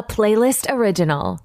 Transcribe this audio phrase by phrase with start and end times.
[0.00, 1.38] a playlist original.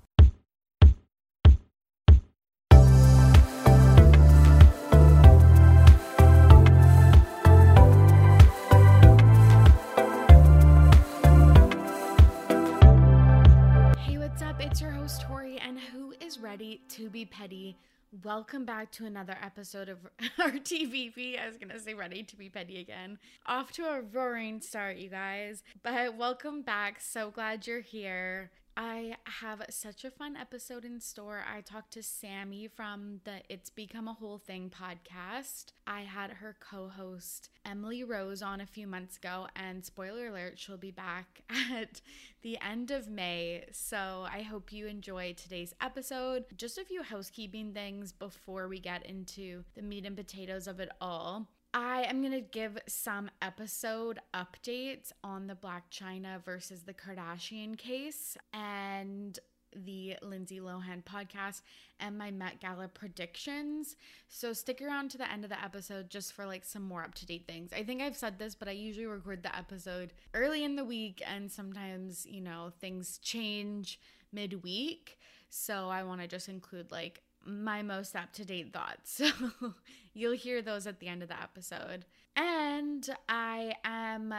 [13.99, 14.61] Hey, what's up?
[14.61, 17.77] It's your host, Tori, and who is ready to be petty?
[18.11, 19.97] Welcome back to another episode of
[20.39, 21.41] RTBP.
[21.41, 23.17] I was going to say ready to be petty again.
[23.45, 25.63] Off to a roaring start, you guys.
[25.83, 27.01] But welcome back.
[27.01, 28.51] So glad you're here.
[28.78, 31.46] I have such a fun episode in store.
[31.50, 35.68] I talked to Sammy from the It's Become a Whole Thing podcast.
[35.88, 40.60] I had her co host Emily Rose on a few months ago, and spoiler alert,
[40.60, 42.02] she'll be back at
[42.42, 43.64] the end of May.
[43.72, 46.44] So I hope you enjoy today's episode.
[46.58, 50.90] Just a few housekeeping things before we get into the meat and potatoes of it
[51.00, 51.48] all.
[51.78, 57.78] I am going to give some episode updates on the Blac Chyna versus the Kardashian
[57.78, 59.38] case and
[59.76, 61.64] the Lindsay Lohan podcast
[61.99, 63.98] and my Met Gala predictions.
[64.30, 67.14] So stick around to the end of the episode just for like some more up
[67.16, 67.73] to date things.
[67.73, 71.21] I think I've said this, but I usually record the episode early in the week
[71.30, 73.99] and sometimes, you know, things change
[74.31, 75.19] midweek.
[75.49, 79.21] So I want to just include like my most up to date thoughts.
[79.59, 79.73] So
[80.16, 82.05] you'll hear those at the end of the episode.
[82.35, 84.33] And I am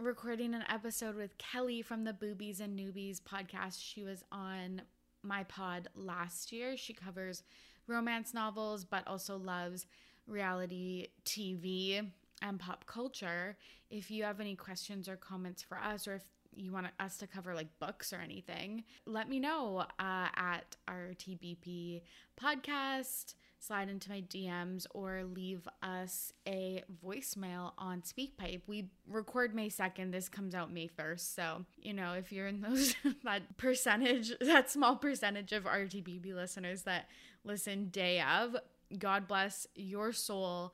[0.00, 3.76] recording an episode with Kelly from the Boobies and Newbies podcast.
[3.78, 4.82] She was on
[5.22, 6.76] my pod last year.
[6.78, 7.42] She covers
[7.86, 9.86] romance novels, but also loves
[10.26, 13.58] reality TV and pop culture.
[13.90, 17.26] If you have any questions or comments for us, or if you want us to
[17.26, 22.00] cover like books or anything, let me know uh, at RTBP
[22.40, 23.34] podcast.
[23.60, 28.62] Slide into my DMs or leave us a voicemail on SpeakPipe.
[28.68, 30.12] We record May 2nd.
[30.12, 31.34] This comes out May 1st.
[31.34, 36.82] So, you know, if you're in those, that percentage, that small percentage of RTBP listeners
[36.82, 37.08] that
[37.44, 38.56] listen day of,
[38.96, 40.72] God bless your soul.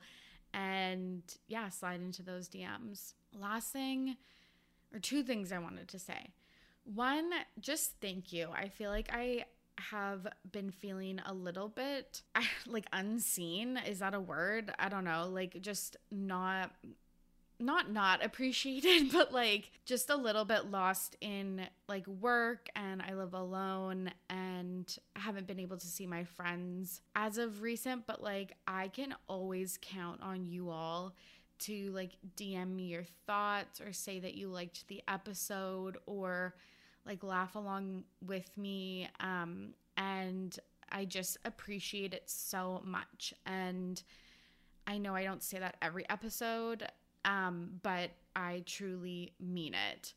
[0.53, 3.13] And yeah, slide into those DMs.
[3.37, 4.15] Last thing,
[4.93, 6.31] or two things I wanted to say.
[6.85, 8.49] One, just thank you.
[8.55, 9.45] I feel like I
[9.77, 12.21] have been feeling a little bit
[12.67, 13.77] like unseen.
[13.87, 14.73] Is that a word?
[14.79, 15.29] I don't know.
[15.31, 16.71] Like just not
[17.59, 23.13] not not appreciated, but like just a little bit lost in like work and I
[23.13, 28.53] live alone and haven't been able to see my friends as of recent, but like
[28.67, 31.15] I can always count on you all
[31.57, 36.55] to like DM me your thoughts or say that you liked the episode or
[37.05, 39.09] like laugh along with me.
[39.19, 40.57] Um, and
[40.91, 43.33] I just appreciate it so much.
[43.45, 44.01] And
[44.87, 46.87] I know I don't say that every episode,
[47.23, 50.13] um, but I truly mean it.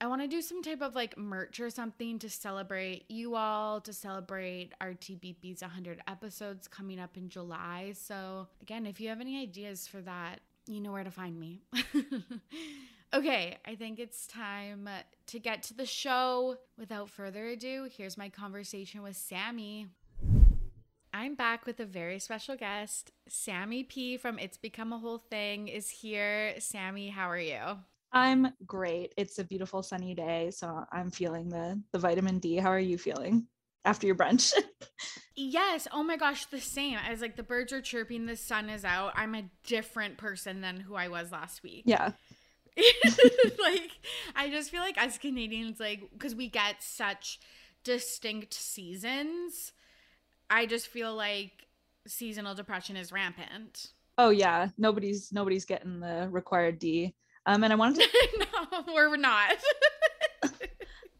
[0.00, 3.80] I want to do some type of like merch or something to celebrate you all,
[3.80, 7.92] to celebrate RTBP's 100 episodes coming up in July.
[7.96, 11.62] So, again, if you have any ideas for that, you know where to find me.
[13.14, 14.88] okay, I think it's time
[15.28, 16.56] to get to the show.
[16.78, 19.86] Without further ado, here's my conversation with Sammy.
[21.12, 23.12] I'm back with a very special guest.
[23.28, 26.54] Sammy P from It's Become a Whole Thing is here.
[26.58, 27.60] Sammy, how are you?
[28.12, 29.12] I'm great.
[29.16, 32.56] It's a beautiful sunny day, so I'm feeling the the vitamin D.
[32.56, 33.46] How are you feeling
[33.84, 34.52] after your brunch?
[35.36, 35.88] Yes.
[35.92, 36.96] Oh my gosh, the same.
[36.96, 39.14] I was like, the birds are chirping, the sun is out.
[39.16, 41.82] I'm a different person than who I was last week.
[41.86, 42.12] yeah.
[43.62, 43.90] like,
[44.34, 47.38] I just feel like as Canadians, like, because we get such
[47.84, 49.72] distinct seasons,
[50.50, 51.68] I just feel like
[52.06, 53.92] seasonal depression is rampant.
[54.18, 54.68] Oh yeah.
[54.78, 57.14] Nobody's nobody's getting the required D.
[57.46, 59.56] Um and I wanted to no, we're not.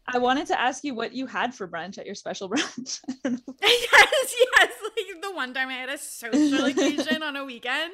[0.07, 3.01] I wanted to ask you what you had for brunch at your special brunch.
[3.61, 4.71] Yes, yes.
[4.83, 7.93] Like the one time I had a social occasion on a weekend,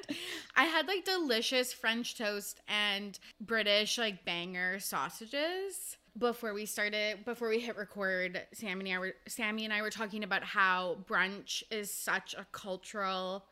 [0.55, 5.97] I had like delicious French toast and British like banger sausages.
[6.17, 9.89] Before we started, before we hit record, Sammy and I were Sammy and I were
[9.89, 13.45] talking about how brunch is such a cultural.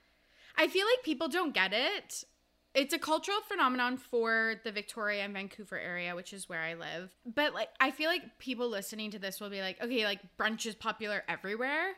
[0.57, 2.23] I feel like people don't get it
[2.75, 7.11] it's a cultural phenomenon for the Victoria and Vancouver area, which is where I live.
[7.25, 10.65] But like I feel like people listening to this will be like, okay, like brunch
[10.65, 11.93] is popular everywhere.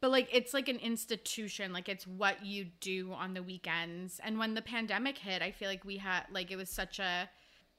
[0.00, 4.20] But like it's like an institution, like it's what you do on the weekends.
[4.22, 7.28] And when the pandemic hit, I feel like we had like it was such a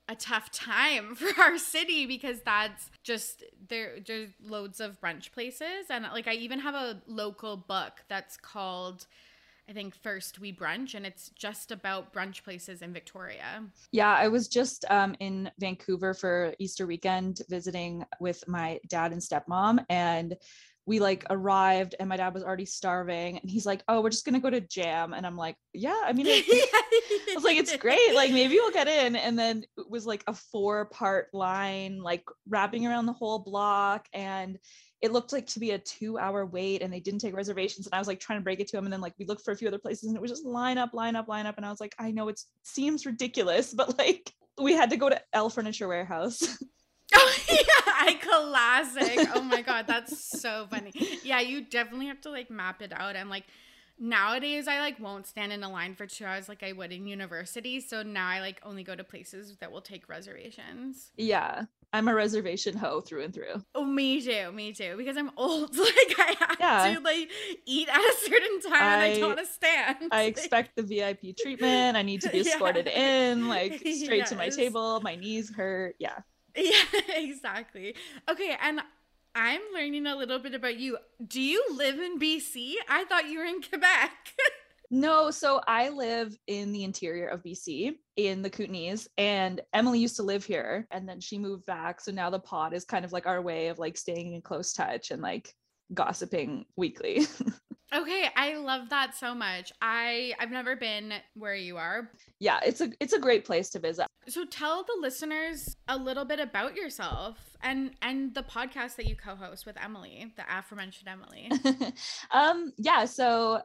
[0.07, 5.85] a tough time for our city because that's just there there's loads of brunch places
[5.89, 9.05] and like I even have a local book that's called
[9.69, 13.63] I think first we brunch, and it's just about brunch places in Victoria.
[13.91, 19.21] Yeah, I was just um, in Vancouver for Easter weekend visiting with my dad and
[19.21, 20.35] stepmom, and
[20.87, 24.25] we like arrived and my dad was already starving and he's like oh we're just
[24.25, 28.15] gonna go to jam and i'm like yeah i mean i was like it's great
[28.15, 32.23] like maybe we'll get in and then it was like a four part line like
[32.47, 34.57] wrapping around the whole block and
[35.01, 37.93] it looked like to be a two hour wait and they didn't take reservations and
[37.93, 39.51] i was like trying to break it to him and then like we looked for
[39.51, 41.65] a few other places and it was just line up line up line up and
[41.65, 45.21] i was like i know it seems ridiculous but like we had to go to
[45.33, 46.57] l furniture warehouse
[47.15, 49.29] Oh yeah, classic.
[49.33, 50.91] Oh my god, that's so funny.
[51.23, 53.45] Yeah, you definitely have to like map it out and like
[53.99, 57.07] nowadays I like won't stand in a line for 2 hours like I would in
[57.07, 61.11] university, so now I like only go to places that will take reservations.
[61.17, 61.65] Yeah.
[61.91, 63.63] I'm a reservation hoe through and through.
[63.73, 64.95] Oh, me too, me too.
[64.95, 65.75] Because I'm old.
[65.79, 66.93] Like I have yeah.
[66.93, 67.31] to like
[67.65, 69.97] eat at a certain time I, and I don't want to stand.
[70.11, 71.97] I expect the VIP treatment.
[71.97, 73.31] I need to be escorted yeah.
[73.31, 74.29] in, like straight yes.
[74.29, 74.99] to my table.
[75.01, 75.95] My knees hurt.
[75.99, 76.19] Yeah.
[76.55, 76.71] Yeah,
[77.15, 77.95] exactly.
[78.29, 78.81] Okay, and
[79.35, 80.97] I'm learning a little bit about you.
[81.25, 82.73] Do you live in BC?
[82.87, 84.11] I thought you were in Quebec.
[84.89, 90.15] No, so I live in the interior of BC in the Kootenays and Emily used
[90.17, 92.01] to live here and then she moved back.
[92.01, 94.73] So now the pod is kind of like our way of like staying in close
[94.73, 95.53] touch and like
[95.93, 97.25] gossiping weekly.
[97.91, 99.71] Okay, I love that so much.
[99.81, 102.11] I I've never been where you are.
[102.39, 104.05] Yeah, it's a it's a great place to visit.
[104.27, 109.15] So tell the listeners a little bit about yourself and and the podcast that you
[109.15, 111.51] co-host with Emily, the aforementioned Emily.
[112.31, 113.61] um yeah, so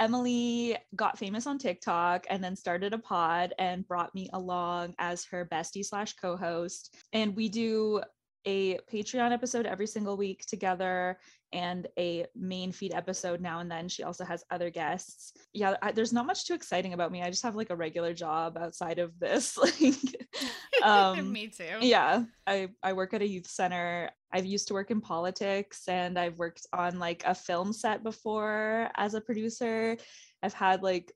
[0.00, 5.24] Emily got famous on TikTok and then started a pod and brought me along as
[5.26, 6.96] her bestie slash co-host.
[7.12, 8.02] And we do
[8.46, 11.18] a Patreon episode every single week together
[11.54, 13.88] and a main feed episode now and then.
[13.88, 15.32] She also has other guests.
[15.54, 17.22] Yeah, I, there's not much too exciting about me.
[17.22, 19.56] I just have like a regular job outside of this.
[19.58, 19.94] like,
[20.82, 21.78] um, me too.
[21.80, 24.10] Yeah, I I work at a youth center.
[24.32, 28.90] I've used to work in politics, and I've worked on like a film set before
[28.96, 29.96] as a producer.
[30.42, 31.12] I've had like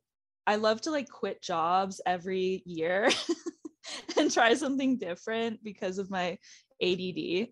[0.47, 3.11] I love to like quit jobs every year
[4.17, 6.39] and try something different because of my
[6.81, 7.49] ADD.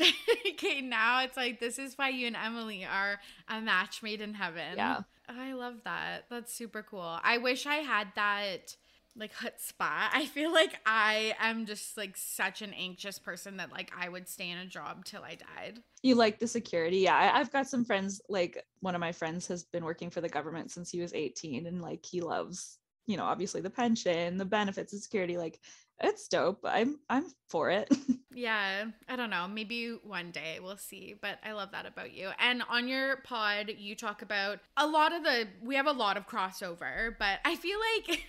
[0.50, 4.34] okay, now it's like this is why you and Emily are a match made in
[4.34, 4.76] heaven.
[4.76, 5.00] Yeah.
[5.28, 6.26] Oh, I love that.
[6.28, 7.18] That's super cool.
[7.22, 8.76] I wish I had that
[9.16, 10.10] like hot spot.
[10.12, 14.28] I feel like I am just like such an anxious person that like I would
[14.28, 15.80] stay in a job till I died.
[16.02, 16.98] You like the security.
[16.98, 17.16] Yeah.
[17.16, 20.28] I, I've got some friends, like one of my friends has been working for the
[20.28, 24.44] government since he was 18 and like he loves, you know, obviously the pension, the
[24.44, 25.36] benefits, the security.
[25.36, 25.60] Like
[26.00, 26.60] it's dope.
[26.64, 27.88] I'm I'm for it.
[28.34, 29.46] yeah, I don't know.
[29.46, 32.30] Maybe one day we'll see, but I love that about you.
[32.38, 36.16] And on your pod, you talk about a lot of the we have a lot
[36.16, 38.20] of crossover, but I feel like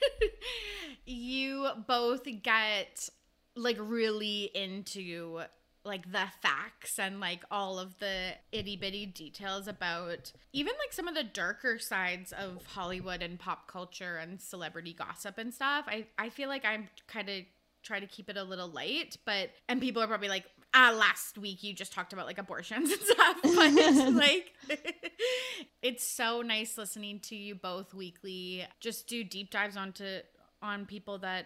[1.06, 3.10] you both get
[3.56, 5.42] like really into
[5.85, 11.07] like the facts and like all of the itty bitty details about even like some
[11.07, 15.85] of the darker sides of Hollywood and pop culture and celebrity gossip and stuff.
[15.87, 17.43] I, I feel like I'm kind of
[17.83, 21.37] try to keep it a little light, but and people are probably like, ah, last
[21.37, 23.37] week you just talked about like abortions and stuff.
[23.43, 24.53] But it's like
[25.81, 28.65] it's so nice listening to you both weekly.
[28.79, 30.19] Just do deep dives onto
[30.61, 31.45] on people that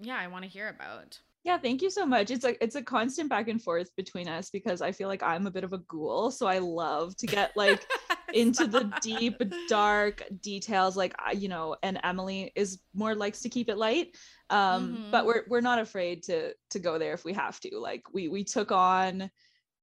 [0.00, 1.20] yeah, I want to hear about.
[1.44, 2.30] Yeah, thank you so much.
[2.30, 5.46] It's like it's a constant back and forth between us because I feel like I'm
[5.46, 7.86] a bit of a ghoul, so I love to get like
[8.32, 13.68] into the deep dark details like you know, and Emily is more likes to keep
[13.68, 14.16] it light.
[14.48, 15.10] Um mm-hmm.
[15.10, 17.78] but we're we're not afraid to to go there if we have to.
[17.78, 19.30] Like we we took on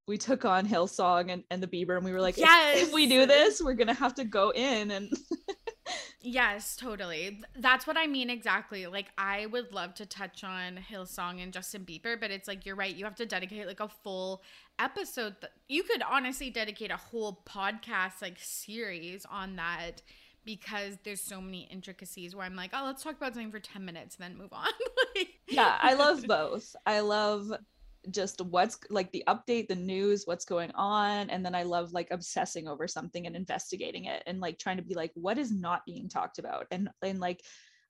[0.07, 2.77] we took on Hillsong and, and the Bieber and we were like, yes!
[2.77, 5.13] if, if we do this, we're gonna have to go in and
[6.23, 7.41] Yes, totally.
[7.57, 8.85] That's what I mean exactly.
[8.85, 12.75] Like I would love to touch on Hillsong and Justin Bieber, but it's like you're
[12.75, 14.43] right, you have to dedicate like a full
[14.77, 15.35] episode.
[15.41, 20.03] Th- you could honestly dedicate a whole podcast like series on that
[20.45, 23.83] because there's so many intricacies where I'm like, "Oh, let's talk about something for 10
[23.83, 24.69] minutes and then move on."
[25.47, 26.75] yeah, I love both.
[26.85, 27.51] I love
[28.09, 32.07] just what's like the update the news what's going on and then i love like
[32.11, 35.85] obsessing over something and investigating it and like trying to be like what is not
[35.85, 36.65] being talked about?
[36.71, 37.41] And and like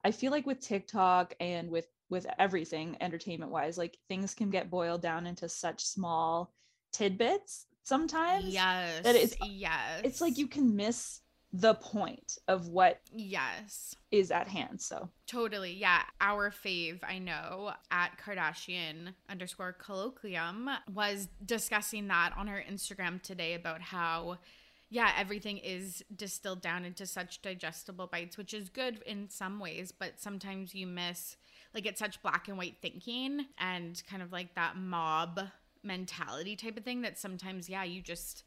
[0.04, 4.70] i feel like with tiktok and with with everything entertainment wise like things can get
[4.70, 6.54] boiled down into such small
[6.92, 11.22] tidbits sometimes yes that it's yes it's like you can miss
[11.54, 17.74] the point of what yes is at hand so totally yeah our fave i know
[17.92, 24.38] at kardashian underscore kolloquium was discussing that on her instagram today about how
[24.94, 29.94] yeah, everything is distilled down into such digestible bites, which is good in some ways,
[29.98, 31.38] but sometimes you miss
[31.74, 35.40] like it's such black and white thinking and kind of like that mob
[35.82, 38.44] mentality type of thing that sometimes yeah, you just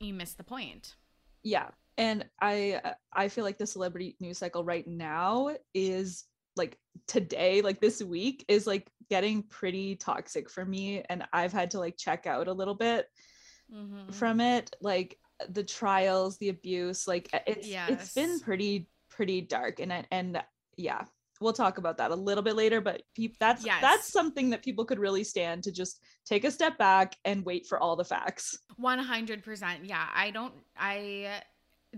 [0.00, 0.94] you miss the point.
[1.42, 1.68] Yeah.
[1.98, 2.80] And I
[3.12, 6.24] I feel like the celebrity news cycle right now is
[6.56, 11.70] like today like this week is like getting pretty toxic for me and I've had
[11.72, 13.06] to like check out a little bit
[13.72, 14.10] mm-hmm.
[14.10, 15.16] from it like
[15.48, 17.90] the trials the abuse like it's yes.
[17.90, 20.42] it's been pretty pretty dark and and
[20.76, 21.04] yeah
[21.40, 23.80] we'll talk about that a little bit later but pe- that's yes.
[23.80, 27.66] that's something that people could really stand to just take a step back and wait
[27.66, 31.40] for all the facts 100% yeah i don't i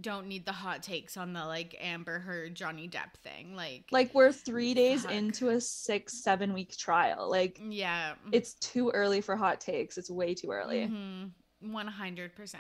[0.00, 3.54] don't need the hot takes on the like Amber Heard Johnny Depp thing.
[3.54, 5.12] Like like we're 3 days fuck.
[5.12, 7.30] into a 6 7 week trial.
[7.30, 8.14] Like yeah.
[8.32, 9.99] It's too early for hot takes.
[9.99, 10.87] It's way too early.
[10.87, 11.26] Mm-hmm.
[11.64, 12.56] 100%.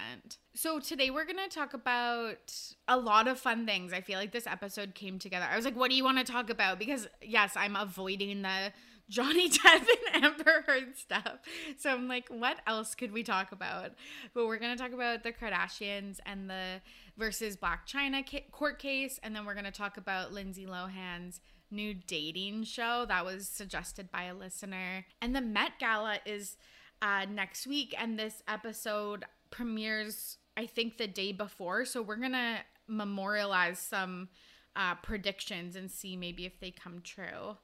[0.54, 2.54] So today we're going to talk about
[2.86, 3.92] a lot of fun things.
[3.92, 5.46] I feel like this episode came together.
[5.50, 6.78] I was like, what do you want to talk about?
[6.78, 8.72] Because yes, I'm avoiding the
[9.12, 11.38] Johnny Depp and Amber Heard stuff.
[11.78, 13.90] So I'm like, what else could we talk about?
[14.32, 16.80] But we're going to talk about the Kardashians and the
[17.18, 19.20] versus Blac Chyna court case.
[19.22, 21.40] And then we're going to talk about Lindsay Lohan's
[21.70, 25.04] new dating show that was suggested by a listener.
[25.20, 26.56] And the Met Gala is
[27.02, 27.94] uh, next week.
[27.98, 31.84] And this episode premieres, I think, the day before.
[31.84, 34.30] So we're going to memorialize some
[34.74, 37.58] uh, predictions and see maybe if they come true.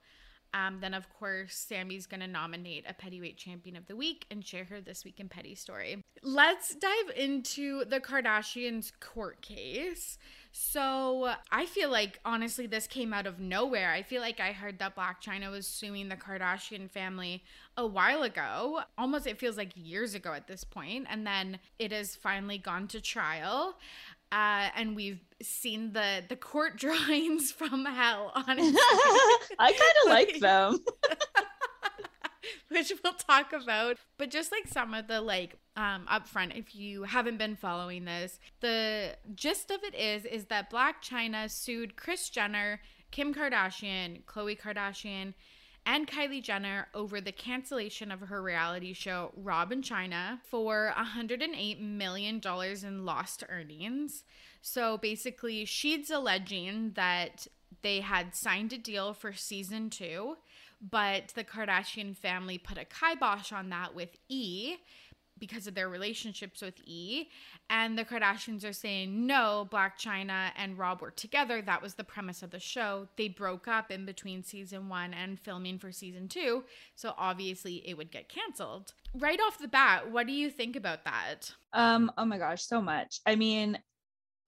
[0.54, 4.44] Um, then, of course, Sammy's going to nominate a Pettyweight Champion of the Week and
[4.44, 6.02] share her This Week in Petty story.
[6.22, 10.18] Let's dive into the Kardashians court case.
[10.50, 13.92] So, I feel like, honestly, this came out of nowhere.
[13.92, 17.44] I feel like I heard that Blac Chyna was suing the Kardashian family
[17.76, 18.80] a while ago.
[18.96, 21.06] Almost, it feels like years ago at this point.
[21.10, 23.76] And then it has finally gone to trial
[24.32, 28.32] uh, and we've seen the the court drawings from hell.
[28.48, 28.80] Honestly,
[29.58, 30.78] I kind of like them.
[32.68, 33.96] which we'll talk about.
[34.18, 38.38] But just like some of the like um upfront, if you haven't been following this,
[38.60, 42.80] the gist of it is is that Blac Chyna sued Kris Jenner,
[43.10, 45.34] Kim Kardashian, Khloe Kardashian,
[45.88, 51.80] and Kylie Jenner over the cancellation of her reality show Rob & Chyna for $108
[51.80, 52.42] million
[52.84, 54.22] in lost earnings.
[54.60, 57.46] So basically, she's alleging that
[57.80, 60.36] they had signed a deal for season two,
[60.78, 64.76] but the Kardashian family put a kibosh on that with E
[65.38, 67.28] because of their relationships with E.
[67.70, 71.60] And the Kardashians are saying, no, Blac Chyna and Rob were together.
[71.60, 73.08] That was the premise of the show.
[73.16, 76.64] They broke up in between season one and filming for season two.
[76.94, 78.92] So obviously it would get canceled.
[79.14, 81.52] Right off the bat, what do you think about that?
[81.72, 83.20] Um, oh my gosh, so much.
[83.26, 83.78] I mean,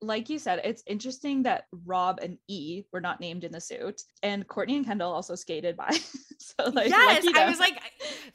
[0.02, 4.02] like you said, it's interesting that Rob and E were not named in the suit,
[4.23, 5.90] and Kourtney and Kendall also skated by.
[6.38, 7.78] so like, yes, I was like,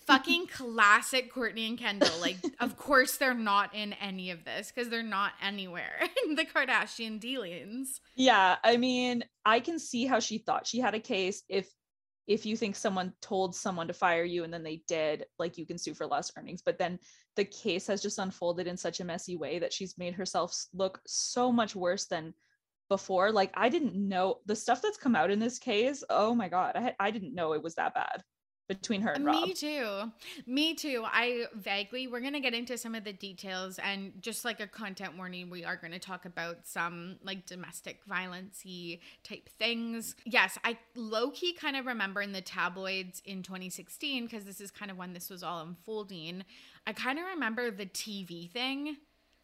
[0.05, 2.19] fucking classic Kourtney and Kendall.
[2.22, 6.45] Like, of course they're not in any of this because they're not anywhere in the
[6.45, 8.00] Kardashian dealings.
[8.15, 11.67] Yeah, I mean, I can see how she thought she had a case if
[12.27, 15.65] if you think someone told someone to fire you and then they did, like you
[15.65, 16.62] can sue for lost earnings.
[16.65, 17.00] But then
[17.36, 21.01] the case has just unfolded in such a messy way that she's made herself look
[21.05, 22.34] so much worse than
[22.89, 23.32] before.
[23.32, 26.03] Like I didn't know the stuff that's come out in this case.
[26.10, 28.24] Oh my god, I I didn't know it was that bad
[28.67, 29.48] between her and Me Rob.
[29.48, 30.12] Me too.
[30.48, 31.03] Me too.
[31.05, 35.17] I vaguely we're gonna get into some of the details and just like a content
[35.17, 40.15] warning, we are gonna talk about some like domestic violencey type things.
[40.25, 44.72] Yes, I low key kind of remember in the tabloids in 2016 because this is
[44.72, 46.43] kind of when this was all unfolding.
[46.88, 48.98] I kind of remember the TV thing,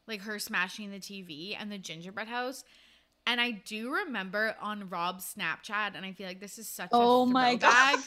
[0.07, 2.63] like her smashing the TV and the gingerbread house.
[3.27, 7.23] And I do remember on Rob's Snapchat, and I feel like this is such oh
[7.23, 7.99] a my god,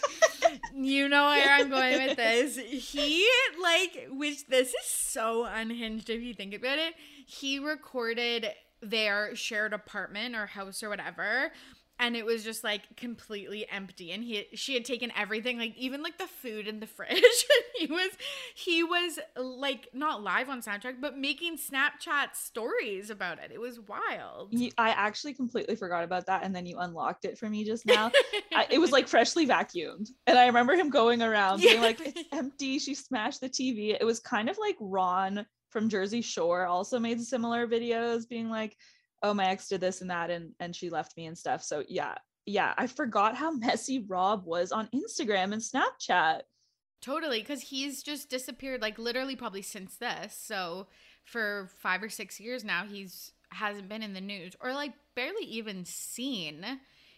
[0.75, 2.57] you know where I'm going with this.
[2.57, 3.27] He
[3.63, 6.95] like, which this is so unhinged if you think about it.
[7.27, 8.49] He recorded
[8.83, 11.53] their shared apartment or house or whatever
[11.99, 14.13] and it was just like completely empty.
[14.13, 17.47] And he she had taken everything like even like the food in the fridge.
[17.77, 18.11] He was
[18.55, 23.51] he was like not live on soundtrack but making snapchat stories about it.
[23.53, 24.55] It was wild.
[24.79, 28.11] I actually completely forgot about that and then you unlocked it for me just now.
[28.55, 31.73] I, it was like freshly vacuumed and i remember him going around yeah.
[31.73, 35.89] being like it's empty she smashed the tv it was kind of like ron from
[35.89, 38.77] jersey shore also made similar videos being like
[39.25, 41.83] oh my ex did this and that and and she left me and stuff so
[41.89, 42.15] yeah
[42.47, 46.43] yeah i forgot how messy rob was on instagram and snapchat
[47.05, 50.35] Totally, because he's just disappeared, like literally, probably since this.
[50.43, 50.87] So
[51.23, 55.45] for five or six years now, he's hasn't been in the news or like barely
[55.45, 56.65] even seen.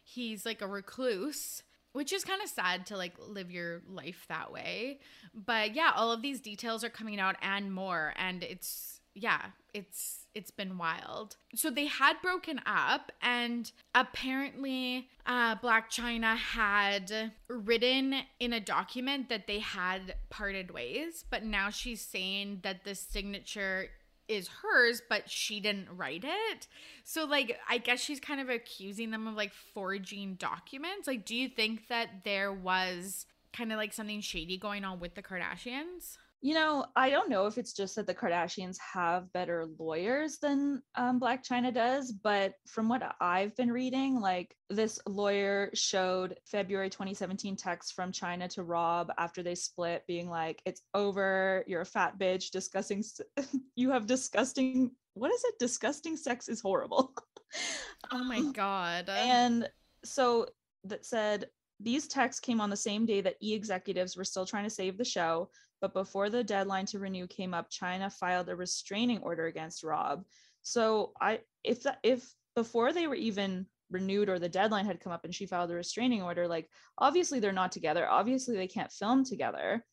[0.02, 4.50] He's like a recluse, which is kind of sad to like live your life that
[4.50, 4.98] way.
[5.32, 9.40] But yeah, all of these details are coming out and more, and it's yeah,
[9.72, 11.36] it's it's been wild.
[11.54, 19.30] So they had broken up, and apparently, uh, Blac Chyna had written in a document
[19.30, 23.88] that they had parted ways, but now she's saying that the signature
[24.28, 26.66] is hers, but she didn't write it.
[27.04, 31.06] So, like, I guess she's kind of accusing them of like forging documents.
[31.06, 35.14] Like, do you think that there was kind of like something shady going on with
[35.14, 36.18] the Kardashians?
[36.42, 40.82] You know, I don't know if it's just that the Kardashians have better lawyers than
[40.94, 46.90] um, Blac Chyna does, but from what I've been reading, like this lawyer showed February
[46.90, 51.64] 2017 texts from Chyna to Rob after they split, being like, "It's over.
[51.66, 52.50] You're a fat bitch.
[52.50, 53.02] discussing,
[53.74, 54.90] you have disgusting.
[55.14, 55.58] What is it?
[55.58, 57.14] Disgusting sex is horrible."
[58.12, 59.08] oh my god.
[59.08, 59.68] And
[60.04, 60.46] so
[60.84, 61.46] that said,
[61.80, 64.96] these texts came on the same day that E executives were still trying to save
[64.96, 69.46] the show but before the deadline to renew came up, Chyna filed a restraining order
[69.46, 70.24] against Rob.
[70.62, 75.12] So I if that if before they were even renewed or the deadline had come
[75.12, 76.68] up and she filed a restraining order, like
[76.98, 78.08] obviously they're not together.
[78.08, 79.84] Obviously they can't film together.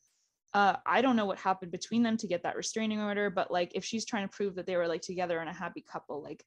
[0.54, 3.72] Uh, I don't know what happened between them to get that restraining order, but like
[3.76, 6.44] if she's trying to prove that they were like together and a happy couple, like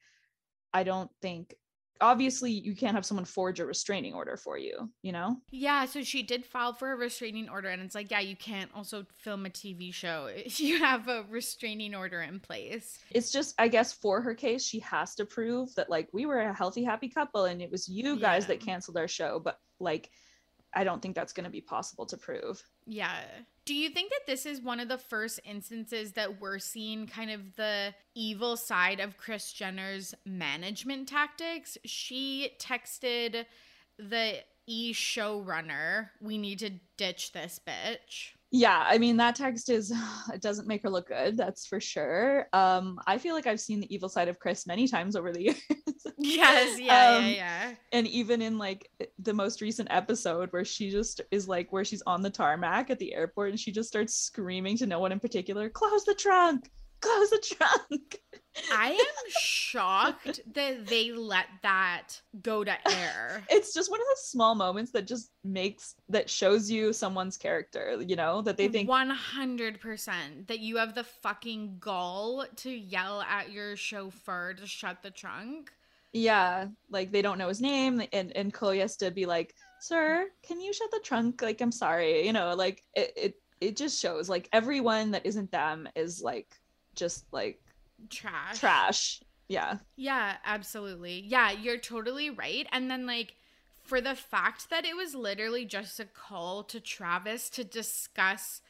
[0.72, 1.54] I don't think
[2.00, 5.36] obviously you can't have someone forge a restraining order for you, you know?
[5.50, 8.70] Yeah, so she did file for a restraining order and it's like, yeah, you can't
[8.74, 10.28] also film a TV show.
[10.30, 12.98] If you have a restraining order in place.
[13.10, 16.40] It's just I guess for her case, she has to prove that like we were
[16.40, 18.48] a healthy happy couple and it was you guys yeah.
[18.48, 20.10] that canceled our show, but like
[20.74, 22.62] I don't think that's going to be possible to prove.
[22.86, 23.20] Yeah.
[23.64, 27.32] Do you think that this is one of the first instances that we're seeing kind
[27.32, 31.76] of the evil side of Kris Jenner's management tactics?
[31.84, 33.44] She texted
[33.98, 34.36] the
[34.68, 39.92] e showrunner, we need to ditch this bitch yeah i mean that text is
[40.34, 42.46] it doesn't make her look good that's for sure.
[42.52, 45.42] Um i feel like i've seen the evil side of kris many times over the
[45.44, 45.60] years.
[46.18, 47.74] Yes yeah um, yeah yeah.
[47.92, 52.02] and even in like the most recent episode where she just is like where she's
[52.06, 55.20] on the tarmac at the airport and she just starts screaming to no one in
[55.20, 56.70] particular close the trunk!
[57.00, 58.18] Close the trunk
[58.72, 63.42] I am shocked that they let that go to air.
[63.50, 68.02] It's just one of those small moments that just makes that shows you someone's character,
[68.06, 73.50] you know, that they think 100% that you have the fucking gall to yell at
[73.50, 75.72] your chauffeur to shut the trunk.
[76.12, 80.28] Yeah, like they don't know his name and and Khloe has to be like, "Sir,
[80.42, 81.42] can you shut the trunk?
[81.42, 85.50] Like I'm sorry." You know, like it it it just shows like everyone that isn't
[85.50, 86.54] them is like
[86.94, 87.60] just like
[88.10, 88.58] trash.
[88.58, 89.20] Trash.
[89.48, 89.78] Yeah.
[89.96, 91.24] Yeah, absolutely.
[91.26, 92.66] Yeah, you're totally right.
[92.72, 93.34] And then like
[93.84, 98.60] for the fact that it was literally just a call to Travis to discuss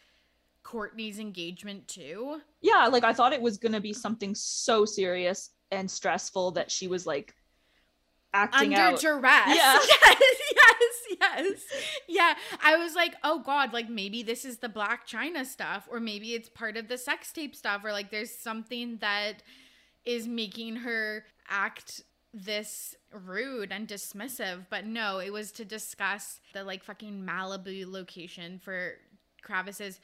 [0.63, 2.41] Kourtney's engagement too.
[2.61, 6.71] Yeah, like I thought it was going to be something so serious and stressful that
[6.71, 7.35] she was like
[8.37, 9.01] acting under out.
[9.01, 9.57] duress.
[9.57, 9.79] Yeah.
[10.19, 11.61] Yes, yes, yes.
[12.09, 12.35] Yeah.
[12.63, 16.35] I was like, oh God, like maybe this is the Blac Chyna stuff, or maybe
[16.35, 19.43] it's part of the sex tape stuff, or like there's something that
[20.05, 22.03] is making her act
[22.35, 24.67] this rude and dismissive.
[24.71, 28.95] But no, it was to discuss the like fucking Malibu location for
[29.43, 30.01] Travis's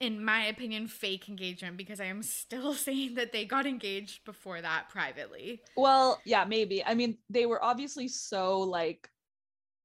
[0.00, 4.60] in my opinion, fake engagement because I am still saying that they got engaged before
[4.60, 5.60] that privately.
[5.76, 6.84] Well, yeah, maybe.
[6.84, 9.08] I mean, they were obviously so like,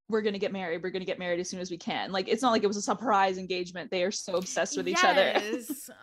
[0.09, 0.81] we're gonna get married.
[0.81, 2.11] We're gonna get married as soon as we can.
[2.11, 3.91] Like, it's not like it was a surprise engagement.
[3.91, 5.39] They are so obsessed with each other.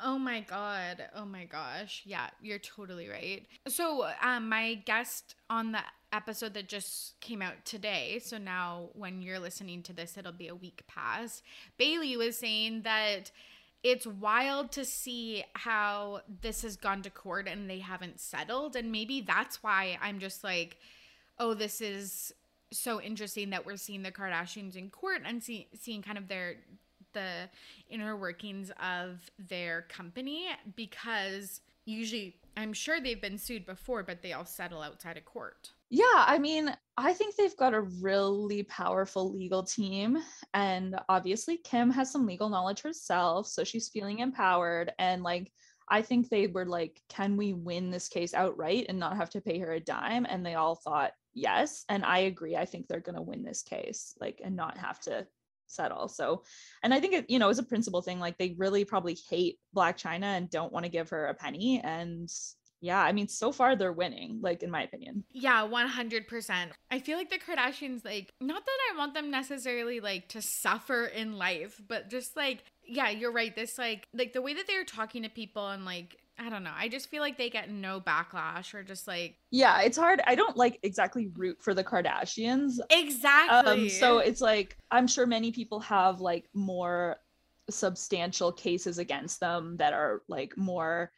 [0.04, 1.08] Oh my god.
[1.14, 2.02] Oh my gosh.
[2.04, 3.44] Yeah, you're totally right.
[3.66, 5.80] So, um, my guest on the
[6.12, 8.20] episode that just came out today.
[8.22, 11.42] So now, when you're listening to this, it'll be a week past.
[11.76, 13.32] Bailey was saying that
[13.90, 18.74] it's wild to see how this has gone to court and they haven't settled.
[18.74, 20.78] And maybe that's why I'm just like,
[21.38, 22.32] oh, this is
[22.72, 26.56] so interesting that we're seeing the Kardashians in court and see, seeing kind of their
[27.12, 27.48] the
[27.88, 34.32] inner workings of their company because usually I'm sure they've been sued before, but they
[34.32, 35.70] all settle outside of court.
[35.88, 40.18] Yeah, I mean, I think they've got a really powerful legal team.
[40.52, 43.46] And obviously, Kim has some legal knowledge herself.
[43.46, 44.92] So she's feeling empowered.
[44.98, 45.52] And like,
[45.88, 49.40] I think they were like, can we win this case outright and not have to
[49.40, 50.26] pay her a dime?
[50.28, 51.84] And they all thought yes.
[51.88, 52.56] And I agree.
[52.56, 55.26] I think they're going to win this case, like, and not have to
[55.68, 56.08] settle.
[56.08, 56.42] So,
[56.82, 58.18] and I think it, you know, is a principle thing.
[58.18, 61.80] Like they really probably hate Blac Chyna and don't want to give her a penny.
[61.82, 62.28] And
[62.86, 65.24] yeah, I mean, so far they're winning, like in my opinion.
[65.32, 66.68] Yeah, 100%.
[66.90, 71.04] I feel like the Kardashians, like, not that I want them necessarily like to suffer
[71.06, 73.54] in life, but just like, yeah, you're right.
[73.54, 76.72] This, like, like the way that they're talking to people and like, I don't know.
[76.76, 80.20] I just feel like they get no backlash or just like Yeah, it's hard.
[80.26, 82.74] I don't like exactly root for the Kardashians.
[82.90, 83.84] Exactly.
[83.84, 87.16] Um, so it's like I'm sure many people have like more
[87.70, 91.10] substantial cases against them that are like more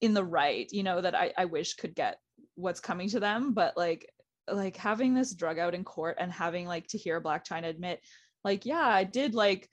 [0.00, 2.18] in the right, you know, that I, I wish could get
[2.54, 3.52] what's coming to them.
[3.52, 4.10] But like
[4.50, 8.00] like having this drug out in court and having like to hear Blac Chyna admit,
[8.44, 9.68] like, yeah, I did like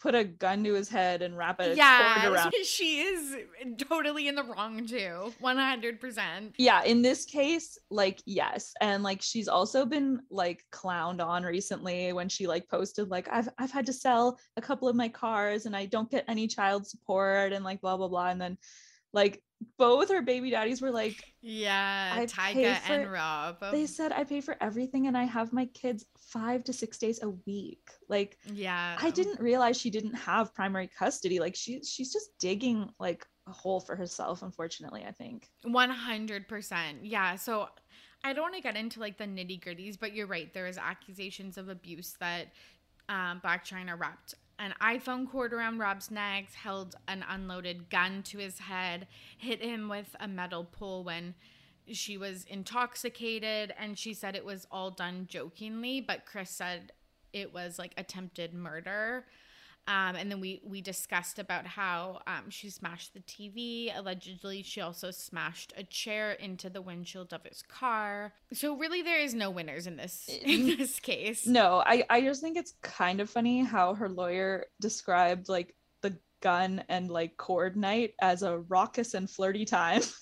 [0.00, 2.52] put a gun to his head and wrap it yeah, around.
[2.64, 3.36] She is
[3.88, 5.32] totally in the wrong too.
[5.42, 6.54] 100%.
[6.56, 8.72] Yeah, in this case, like yes.
[8.80, 13.48] And like she's also been like clowned on recently when she like posted like I've
[13.58, 16.86] I've had to sell a couple of my cars and I don't get any child
[16.86, 18.56] support and like blah blah blah and then
[19.12, 19.42] like
[19.76, 24.22] both her baby daddies were like yeah I tyga for- and rob they said I
[24.24, 27.88] pay for everything and I have my kids 5 to 6 days a week.
[28.08, 31.40] Like yeah I didn't realize she didn't have primary custody.
[31.40, 35.48] Like she she's just digging like a hole for herself unfortunately, I think.
[35.66, 37.68] 100% yeah so
[38.24, 40.76] i don't want to get into like the nitty gritties but you're right there is
[40.76, 42.48] accusations of abuse that
[43.08, 48.38] um, Blac Chyna wrapped an iphone cord around rob's neck held an unloaded gun to
[48.38, 51.34] his head hit him with a metal pole when
[51.90, 56.92] she was intoxicated and she said it was all done jokingly but kris said
[57.32, 59.24] it was like attempted murder
[59.88, 63.90] um, and then we we discussed about how um, she smashed the TV.
[63.96, 68.34] Allegedly, she also smashed a chair into the windshield of his car.
[68.52, 71.46] So really, there is no winners in this in this case.
[71.46, 76.16] No, I I just think it's kind of funny how her lawyer described like the
[76.42, 80.02] gun and like cord night as a raucous and flirty time.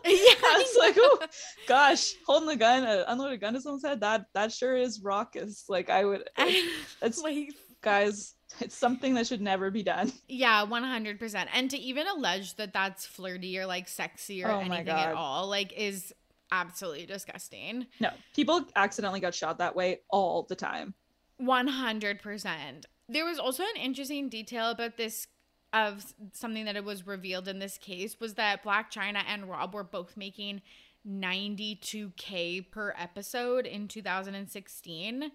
[0.04, 1.26] yeah, I was like, oh
[1.66, 5.02] gosh, holding the gun, uh, unload a gun to someone's head, that that sure is
[5.02, 5.64] raucous.
[5.68, 6.56] Like I would, like,
[7.00, 7.50] that's like
[7.82, 10.12] guys, it's something that should never be done.
[10.28, 11.50] yeah, one hundred percent.
[11.52, 15.48] And to even allege that that's flirty or like sexy or Oh anything at all,
[15.48, 16.12] like, is
[16.50, 17.86] absolutely disgusting.
[18.00, 20.94] No, people accidentally got shot that way all the time.
[21.40, 22.84] 100%.
[23.08, 25.26] There was also an interesting detail about this
[25.72, 29.74] of something that it was revealed in this case was that Blac Chyna and Rob
[29.74, 30.62] were both making
[31.06, 35.30] 92k per episode in 2016.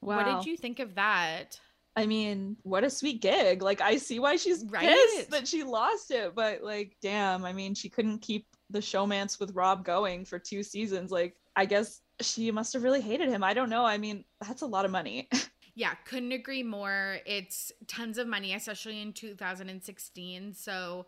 [0.00, 0.16] Wow.
[0.16, 1.60] What did you think of that?
[1.96, 3.62] I mean, what a sweet gig.
[3.62, 4.86] Like I see why she's Right?
[4.88, 9.40] pissed that she lost it, but like damn, I mean, she couldn't keep the showmance
[9.40, 11.10] with Rob going for two seasons.
[11.10, 13.42] Like I guess she must have really hated him.
[13.42, 13.84] I don't know.
[13.84, 15.28] I mean, that's a lot of money.
[15.78, 17.18] Yeah, couldn't agree more.
[17.26, 20.54] It's tons of money, especially in 2016.
[20.54, 21.04] So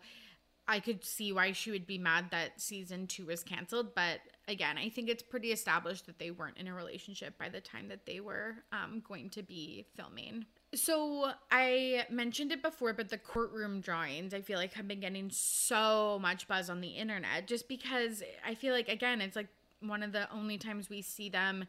[0.67, 3.95] I could see why she would be mad that season two was canceled.
[3.95, 7.59] But again, I think it's pretty established that they weren't in a relationship by the
[7.59, 10.45] time that they were um, going to be filming.
[10.75, 15.29] So I mentioned it before, but the courtroom drawings I feel like have been getting
[15.31, 19.47] so much buzz on the internet just because I feel like, again, it's like
[19.81, 21.65] one of the only times we see them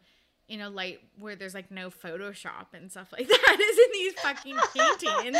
[0.48, 4.12] in a light where there's like no Photoshop and stuff like that is in these
[4.14, 5.38] fucking paintings.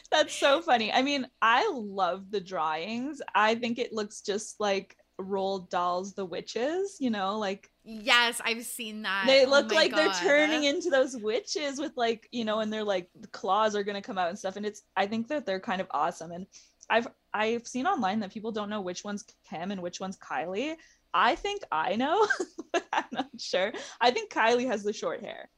[0.10, 0.92] that's so funny.
[0.92, 3.20] I mean, I love the drawings.
[3.34, 8.64] I think it looks just like Roald Dahl's The Witches, you know, like yes, I've
[8.64, 9.24] seen that.
[9.26, 9.98] they Oh look my like God.
[9.98, 13.84] they're turning into those witches with like you know and they're like the claws are
[13.84, 16.32] going to come out and stuff and it's i think that they're kind of awesome
[16.32, 16.46] and
[16.90, 20.74] i've i've seen online that people don't know which one's kim and which one's kylie
[21.12, 22.26] i think i know
[22.72, 25.48] but i'm not sure i think kylie has the short hair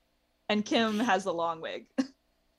[0.49, 1.87] and kim has the long wig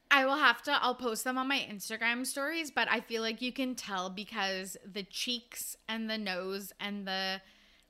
[0.09, 3.41] I will have to I'll post them on my Instagram stories, but I feel like
[3.41, 7.41] you can tell because the cheeks and the nose and the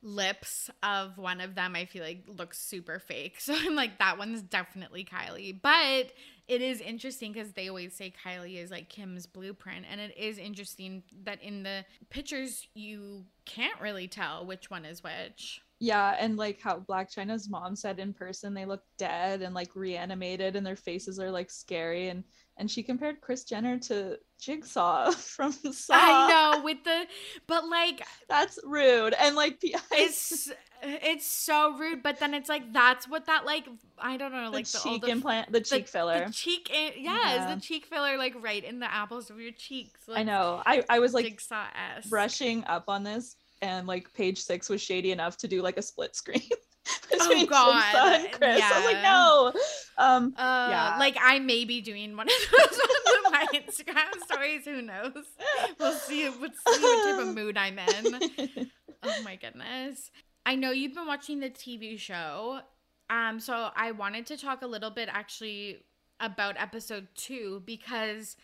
[0.02, 3.38] lips of one of them I feel like looks super fake.
[3.48, 5.60] So I'm like that one's definitely Kylie.
[5.62, 6.12] But
[6.48, 10.38] it is interesting because they always say Kylie is like Kim's blueprint and it is
[10.38, 15.62] interesting that in the pictures you can't really tell which one is which.
[15.80, 19.76] yeah and like how Blac Chyna's mom said in person they look dead and like
[19.76, 22.24] reanimated and their faces are like scary and
[22.58, 25.94] and she compared kris jenner to jigsaw from saw.
[25.96, 27.06] I know with the
[27.48, 29.60] but like that's rude and like
[29.92, 30.52] it's
[30.84, 33.66] it's so rude but then it's like that's what that like
[33.98, 36.26] i don't know the like the, cheek implant the cheek filler.
[36.28, 37.00] the cheek i- yes
[37.48, 37.56] Yeah.
[37.56, 40.62] the cheek filler like right in the apples of your cheeks i know.
[40.66, 41.66] I i was like jigsaw
[41.98, 45.78] s brushing up on this and like page six was shady enough to do like
[45.78, 46.42] a split screen
[47.12, 47.96] between Oh, God.
[47.96, 48.62] And Kris.
[48.64, 49.54] I was like, no.
[49.98, 50.96] Um, Uh, Yeah.
[51.00, 52.80] Like I may be doing one of those
[53.26, 54.66] on my Instagram stories.
[54.66, 55.14] Who knows?
[55.80, 56.30] We'll see.
[56.30, 58.70] We'll see what type of mood I'm in.
[59.04, 60.10] Oh my goodness.
[60.46, 62.62] I know you've been watching the TV show.
[63.12, 65.86] Um, so I wanted to talk a little bit actually
[66.20, 68.36] about episode two because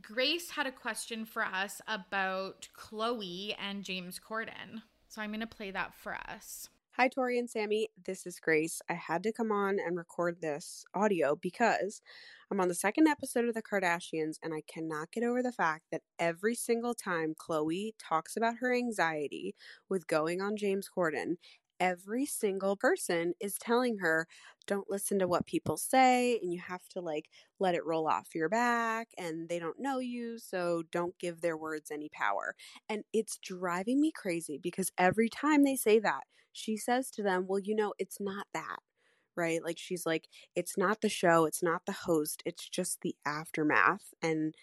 [0.00, 4.82] Grace had a question for us about Khloe and James Corden.
[5.08, 6.68] So I'm gonna play that for us.
[6.98, 7.90] Hi, Tori and Sammy.
[8.06, 8.80] This is Grace.
[8.88, 12.00] I had to come on and record this audio because
[12.50, 15.88] I'm on the second episode of The Kardashians and I cannot get over the fact
[15.92, 19.54] that every single time Khloe talks about her anxiety
[19.90, 21.34] with going on James Corden,
[21.80, 24.26] every single person is telling her,
[24.66, 27.26] don't listen to what people say and you have to like
[27.58, 31.56] let it roll off your back and they don't know you, so don't give their
[31.56, 32.54] words any power.
[32.88, 37.46] And it's driving me crazy because every time they say that, she says to them,
[37.48, 38.78] Well, you know, it's not that,
[39.36, 39.62] right?
[39.62, 44.14] Like, she's like, It's not the show, it's not the host, it's just the aftermath.
[44.22, 44.54] And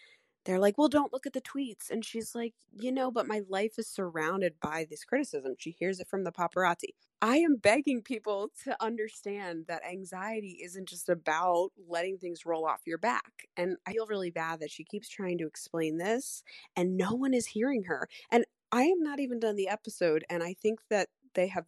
[0.46, 1.90] they're like, Well, don't look at the tweets.
[1.90, 5.54] And she's like, You know, but my life is surrounded by this criticism.
[5.58, 6.94] She hears it from the paparazzi.
[7.22, 12.82] I am begging people to understand that anxiety isn't just about letting things roll off
[12.86, 13.48] your back.
[13.58, 16.44] And I feel really bad that she keeps trying to explain this
[16.76, 18.08] and no one is hearing her.
[18.32, 21.68] And I am not even done the episode, and I think that they have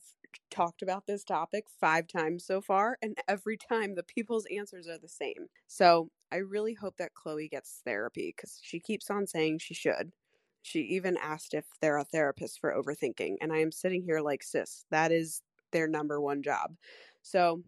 [0.49, 4.97] talked about this topic five times so far, and every time the people's answers are
[4.97, 5.47] the same.
[5.67, 10.11] So I really hope that Khloe gets therapy because she keeps on saying she should.
[10.61, 14.43] She even asked if they're a therapist for overthinking, and I am sitting here like,
[14.43, 16.75] sis, that is their number one job.
[17.21, 17.61] So,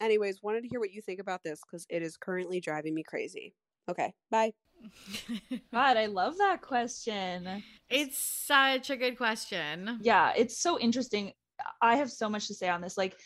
[0.00, 3.02] anyways, wanted to hear what you think about this because it is currently driving me
[3.02, 3.54] crazy.
[3.88, 4.52] Okay, bye.
[5.72, 7.62] God, I love that question.
[7.88, 9.98] it's such a good question.
[10.02, 11.32] Yeah, it's so interesting.
[11.80, 12.96] I have so much to say on this.
[12.96, 13.16] Like,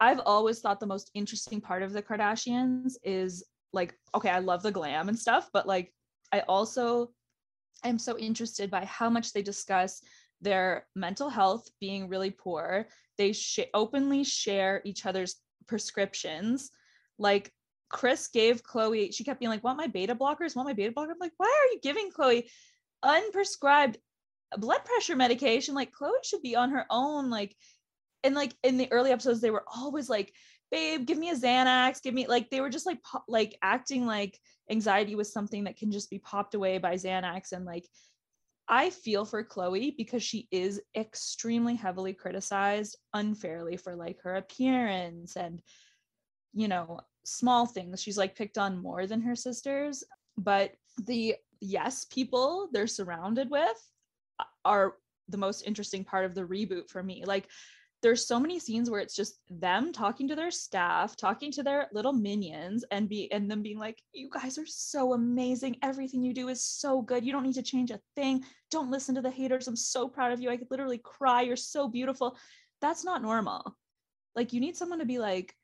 [0.00, 4.62] I've always thought the most interesting part of the Kardashians is like, okay, I love
[4.62, 5.92] the glam and stuff, but like,
[6.32, 7.12] I also
[7.84, 10.00] am so interested by how much they discuss
[10.40, 12.86] their mental health being really poor.
[13.18, 16.70] They sh- openly share each other's prescriptions.
[17.18, 17.52] Like,
[17.88, 20.56] Kris gave Khloe, she kept being like, Want my beta blockers?
[20.56, 21.12] Want my beta blocker?
[21.12, 22.48] I'm like, why are you giving Khloe
[23.04, 23.96] unprescribed
[24.58, 25.74] blood pressure medication?
[25.74, 27.30] Like, Khloe should be on her own.
[27.30, 27.56] Like,
[28.24, 30.32] and like in the early episodes, they were always like,
[30.70, 34.06] babe, give me a Xanax, give me like they were just like po- like acting
[34.06, 34.38] like
[34.70, 37.52] anxiety was something that can just be popped away by Xanax.
[37.52, 37.86] And like
[38.68, 45.36] I feel for Khloe because she is extremely heavily criticized unfairly for like her appearance
[45.36, 45.60] and
[46.54, 50.04] you know small things she's like picked on more than her sisters
[50.38, 50.72] but
[51.06, 53.90] the yes people they're surrounded with
[54.64, 54.94] are
[55.28, 57.48] the most interesting part of the reboot for me like
[58.04, 61.88] there's so many scenes where it's just them talking to their staff talking to their
[61.90, 65.78] little minions and be and them being like you guys are so amazing.
[65.82, 67.24] Everything you do is so good.
[67.24, 68.44] You don't need to change a thing.
[68.70, 69.68] Don't listen to the haters.
[69.68, 70.50] I'm so proud of you.
[70.50, 71.40] I could literally cry.
[71.40, 72.36] You're so beautiful.
[72.82, 73.74] That's not normal.
[74.36, 75.56] Like you need someone to be like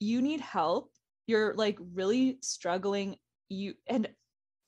[0.00, 0.90] you need help.
[1.28, 3.14] You're like really struggling.
[3.48, 4.08] You and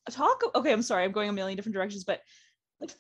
[0.09, 1.03] talk okay i'm sorry.
[1.03, 2.21] I'm going a million different directions but
[2.81, 2.93] like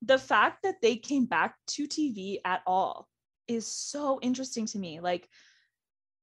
[0.00, 3.06] the fact that they came back to tv at all
[3.48, 5.28] is so interesting to me like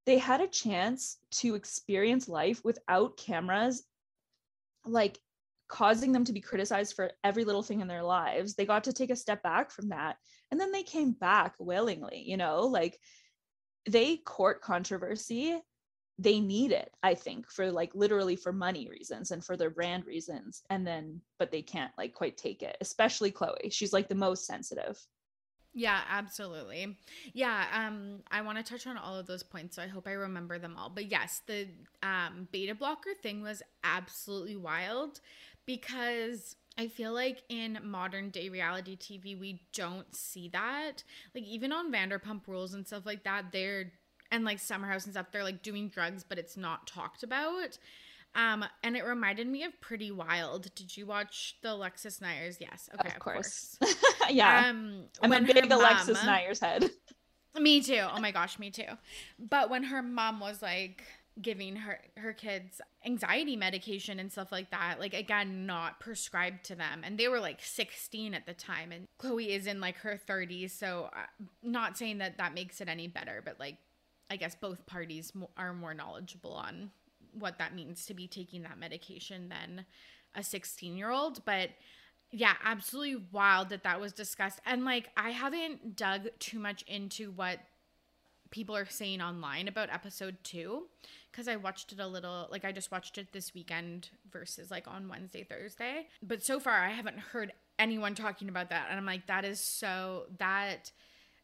[0.05, 3.83] they had a chance to experience life without cameras
[4.85, 5.17] like
[5.67, 8.53] causing them to be criticized for every little thing in their lives.
[8.53, 10.17] They got to take a step back from that
[10.51, 12.61] and then they came back willingly you know?
[12.67, 12.99] Like
[13.89, 15.59] they court controversy.
[16.17, 20.05] They need it i think for like literally for money reasons and for their brand
[20.05, 23.69] reasons and then but they can't like quite take it especially khloe.
[23.69, 24.97] She's like the most sensitive
[25.77, 26.97] Yeah, absolutely.
[27.33, 30.13] Yeah, um I want to touch on all of those points, so I hope I
[30.13, 30.89] remember them all.
[30.89, 31.67] But yes, the
[32.01, 35.19] um beta blocker thing was absolutely wild
[35.65, 41.03] because I feel like in modern day reality TV we don't see that.
[41.33, 43.91] Like even on Vanderpump Rules and stuff like that, they're
[44.31, 47.77] and like Summer House and stuff, they're like doing drugs, but it's not talked about.
[48.35, 50.73] Um, and it reminded me of Pretty Wild.
[50.75, 52.57] Did you watch the Alexis Neiers?
[52.59, 52.89] Yes.
[52.93, 53.77] Okay, of course,
[54.29, 54.69] yeah.
[54.69, 56.89] Um, i'm a big alexis mom- neiers head.
[57.59, 58.05] Me too.
[58.13, 58.83] Oh my gosh, me too.
[59.39, 61.03] But when her mom was like
[61.41, 66.75] giving her her kids anxiety medication and stuff like that, like again, not prescribed to
[66.75, 70.19] them, and they were like 16 at the time, and Khloe is in like her
[70.27, 71.25] 30s, so uh,
[71.63, 73.77] not saying that that makes it any better, but like
[74.29, 76.91] I guess both parties are more knowledgeable on
[77.31, 79.85] what that means to be taking that medication than
[80.35, 81.69] a 16 year old, but
[82.31, 84.59] yeah, absolutely wild that that was discussed.
[84.65, 87.59] And like, I haven't dug too much into what
[88.51, 90.83] people are saying online about episode two
[91.31, 94.87] because I watched it a little, like I just watched it this weekend versus like
[94.87, 96.07] on Wednesday, Thursday.
[96.21, 98.87] But so far, I haven't heard anyone talking about that.
[98.89, 100.91] And I'm like, that is so, that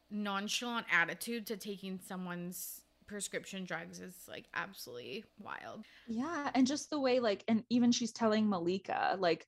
[0.09, 5.83] nonchalant attitude to taking someone's prescription drugs is like absolutely wild.
[6.07, 6.49] Yeah.
[6.55, 9.47] And just the way, like, and even she's telling Malika, like,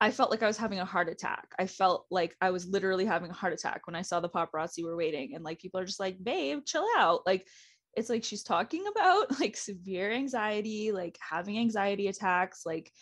[0.00, 1.48] I felt like I was having a heart attack.
[1.58, 4.84] I felt like I was literally having a heart attack when I saw the paparazzi
[4.84, 5.34] were waiting.
[5.34, 7.20] And like people are just like, babe, chill out.
[7.24, 7.46] Like
[7.94, 12.92] it's like she's talking about like severe anxiety, like having anxiety attacks, like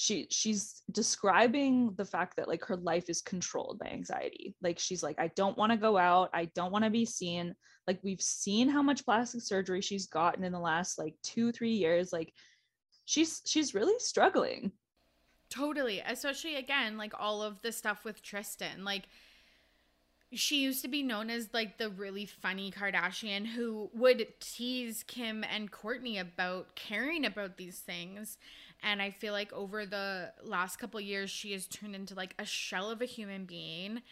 [0.00, 5.02] she she's describing the fact that like her life is controlled by anxiety like she's
[5.02, 7.54] like i don't want to go out i don't want to be seen
[7.86, 11.70] like we've seen how much plastic surgery she's gotten in the last like 2 3
[11.70, 12.32] years like
[13.04, 14.72] she's she's really struggling
[15.50, 19.08] totally especially again like all of the stuff with Tristan like
[20.32, 25.44] she used to be known as like the really funny Kardashian who would tease Kim
[25.44, 28.38] and Kourtney about caring about these things.
[28.82, 32.44] And I feel like over the last couple years, she has turned into like a
[32.44, 34.02] shell of a human being.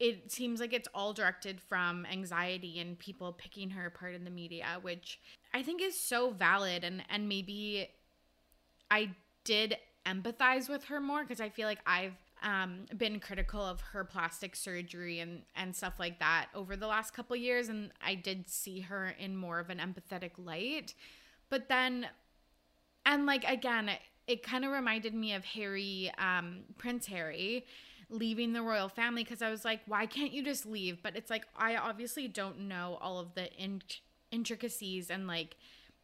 [0.00, 4.30] It seems like it's all directed from anxiety and people picking her apart in the
[4.30, 5.20] media, which
[5.52, 6.84] I think is so valid.
[6.84, 7.90] And, and maybe
[8.90, 9.10] I
[9.44, 9.76] did
[10.06, 14.54] empathize with her more because I feel like I've um, been critical of her plastic
[14.54, 18.80] surgery and and stuff like that over the last couple years, and I did see
[18.80, 20.94] her in more of an empathetic light.
[21.48, 22.08] But then,
[23.04, 27.64] and like again, it, it kind of reminded me of Harry, um, Prince Harry
[28.08, 31.02] leaving the royal family because I was like, why can't you just leave?
[31.02, 33.82] But it's like I obviously don't know all of the in-
[34.30, 35.56] intricacies and like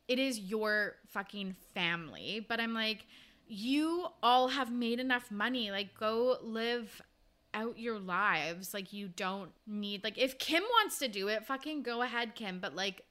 [0.09, 3.07] it is your fucking family, but I'm like
[3.47, 5.71] you all have made enough money.
[5.71, 7.03] Like, go live
[7.55, 8.73] out your lives.
[8.73, 12.61] Like, you don't need, like, if Kim wants to do it, fucking go ahead, Kim.
[12.61, 13.03] But, like,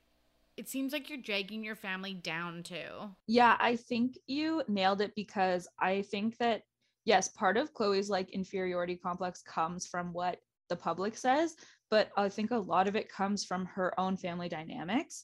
[0.58, 3.10] it seems like you're dragging your family down too.
[3.28, 6.64] Yeah, I think you nailed it because I think that,
[7.06, 10.38] yes, part of Khloe's like inferiority complex comes from what
[10.70, 11.56] the public says,
[11.90, 15.24] but I think a lot of it comes from her own family dynamics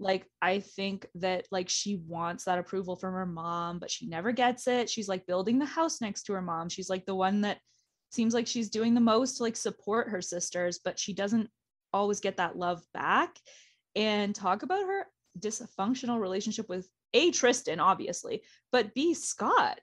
[0.00, 4.32] like i think that like she wants that approval from her mom but she never
[4.32, 4.88] gets it.
[4.88, 6.68] She's like building the house next to her mom.
[6.68, 7.58] She's like the one that
[8.10, 11.48] seems like she's doing the most to like support her sisters but she doesn't
[11.92, 13.36] always get that love back.
[13.96, 15.06] And talk about her
[15.38, 19.80] dysfunctional relationship with a tristan obviously but b scott.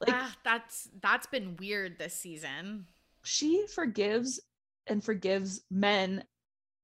[0.00, 2.86] Like ah, that's that's been weird this season.
[3.24, 4.40] She forgives
[4.86, 6.24] and forgives men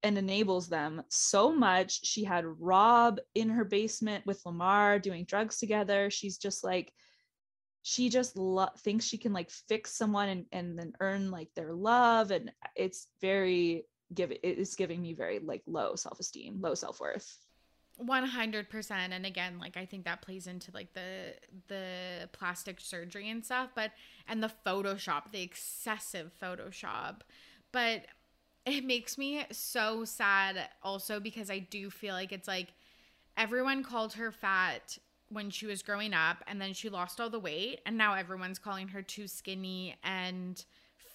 [0.04, 2.04] and enables them so much.
[2.04, 6.10] She had Rob in her basement with Lamar doing drugs together.
[6.10, 6.92] She's just like,
[7.82, 11.72] she just lo- thinks she can like fix someone and, and then earn like their
[11.72, 12.30] love.
[12.30, 17.38] And it's very give it's giving me very like low self-esteem, low self-worth.
[18.04, 21.32] 100% and again like i think that plays into like the
[21.68, 23.92] the plastic surgery and stuff but
[24.26, 27.20] and the photoshop the excessive photoshop
[27.70, 28.06] but
[28.66, 32.72] it makes me so sad also because I do feel like it's like
[33.36, 34.98] everyone called her fat
[35.28, 38.58] when she was growing up and then she lost all the weight and now everyone's
[38.58, 40.64] calling her too skinny and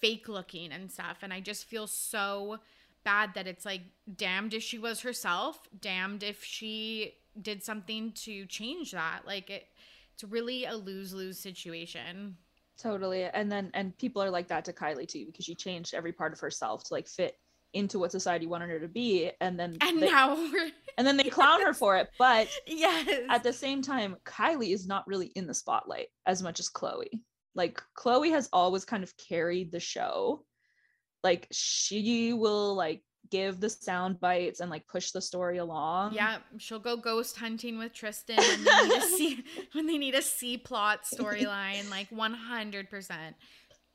[0.01, 2.59] fake looking and stuff and I just feel so
[3.03, 3.81] bad that it's like
[4.15, 9.21] damned if she was herself damned if she did something to change that.
[9.25, 9.67] Like it
[10.13, 12.35] it's really a lose-lose situation
[12.81, 13.25] Totally.
[13.25, 16.33] And then and people are like that to Kylie too because she changed every part
[16.33, 17.35] of herself to like fit
[17.73, 20.35] into what society wanted her to be and then and they, now
[20.97, 24.87] and then they clown her for it but yes at the same time Kylie is
[24.87, 27.05] not really in the spotlight as much as khloe
[27.53, 30.43] like khloe has always kind of carried the show
[31.23, 36.13] like she will like give the sound bites and like push the story along.
[36.13, 40.15] Yeah, she'll go ghost hunting with Tristan when they need a C when they need
[40.15, 43.35] a C plot storyline, like one hundred percent.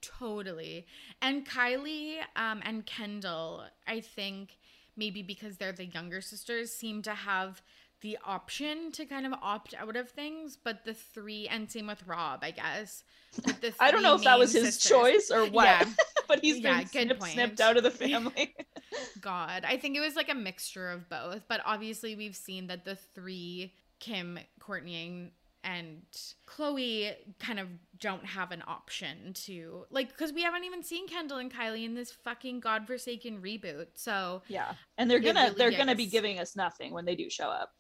[0.00, 0.86] Totally.
[1.22, 4.58] And Kylie um, and Kendall, I think
[4.96, 7.62] maybe because they're the younger sisters, seem to have
[8.02, 12.06] the option to kind of opt out of things, but the three and same with
[12.06, 13.02] Rob, I guess.
[13.80, 14.90] I don't know if that was his sisters.
[14.90, 15.84] choice or what, yeah.
[16.28, 18.54] but he's yeah, been snip, snipped out of the family.
[19.20, 22.84] God, I think it was like a mixture of both, but obviously we've seen that
[22.84, 25.30] the three Kim, Kourtney,
[25.64, 26.02] and
[26.46, 27.68] Khloe kind of
[27.98, 31.94] don't have an option to like because we haven't even seen Kendall and Kylie in
[31.94, 33.86] this fucking godforsaken reboot.
[33.94, 37.30] So yeah, and they're gonna really they're gonna be giving us nothing when they do
[37.30, 37.70] show up.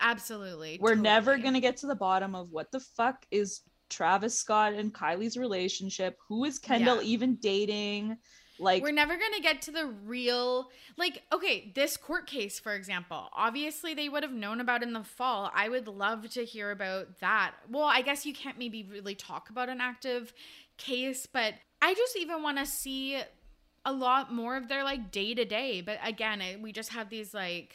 [0.00, 1.02] Absolutely, we're totally.
[1.02, 5.36] never gonna get to the bottom of what the fuck is Travis Scott and Kylie's
[5.36, 6.18] relationship.
[6.28, 7.08] Who is Kendall yeah.
[7.08, 8.18] even dating?
[8.60, 12.74] Like we're never going to get to the real like okay, this court case for
[12.74, 13.28] example.
[13.32, 15.50] Obviously they would have known about in the fall.
[15.54, 17.52] I would love to hear about that.
[17.70, 20.32] Well, I guess you can't maybe really talk about an active
[20.76, 23.20] case, but I just even want to see
[23.84, 25.80] a lot more of their like day to day.
[25.80, 27.74] But again, it, we just have these like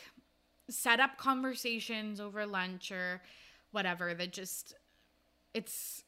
[0.69, 3.21] set up conversations over lunch or
[3.71, 4.75] whatever that just
[5.53, 6.03] it's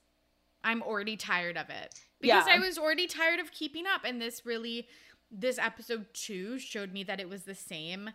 [0.63, 2.55] I'm already tired of it because Yeah.
[2.55, 4.87] I was already tired of keeping up and this really
[5.31, 8.09] this episode 2 showed me that it was the same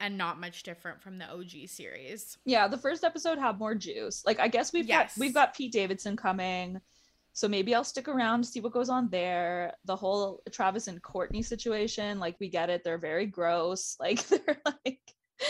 [0.00, 2.38] and not much different from the OG series.
[2.44, 4.24] yeah, the first episode had more juice.
[4.26, 5.14] Like I guess we've Yes.
[5.16, 6.80] got we've got Pete Davidson coming.
[7.34, 9.74] So maybe I'll stick around to see what goes on there.
[9.86, 12.84] The whole Travis and Kourtney situation, like we get it.
[12.84, 13.96] They're very gross.
[14.00, 15.00] Like they're like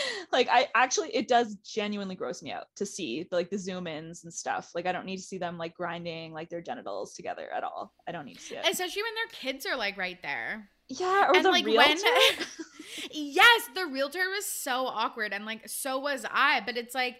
[0.31, 4.23] like I actually it does genuinely gross me out to see like the zoom ins
[4.23, 4.71] and stuff.
[4.75, 7.93] Like I don't need to see them like grinding like their genitals together at all.
[8.07, 8.65] I don't need to see it.
[8.69, 10.69] Especially when their kids are like right there.
[10.89, 12.01] yeah, or and the like realtor.
[12.03, 12.47] when
[13.11, 17.17] yes the realtor was so awkward and like so was i but it's like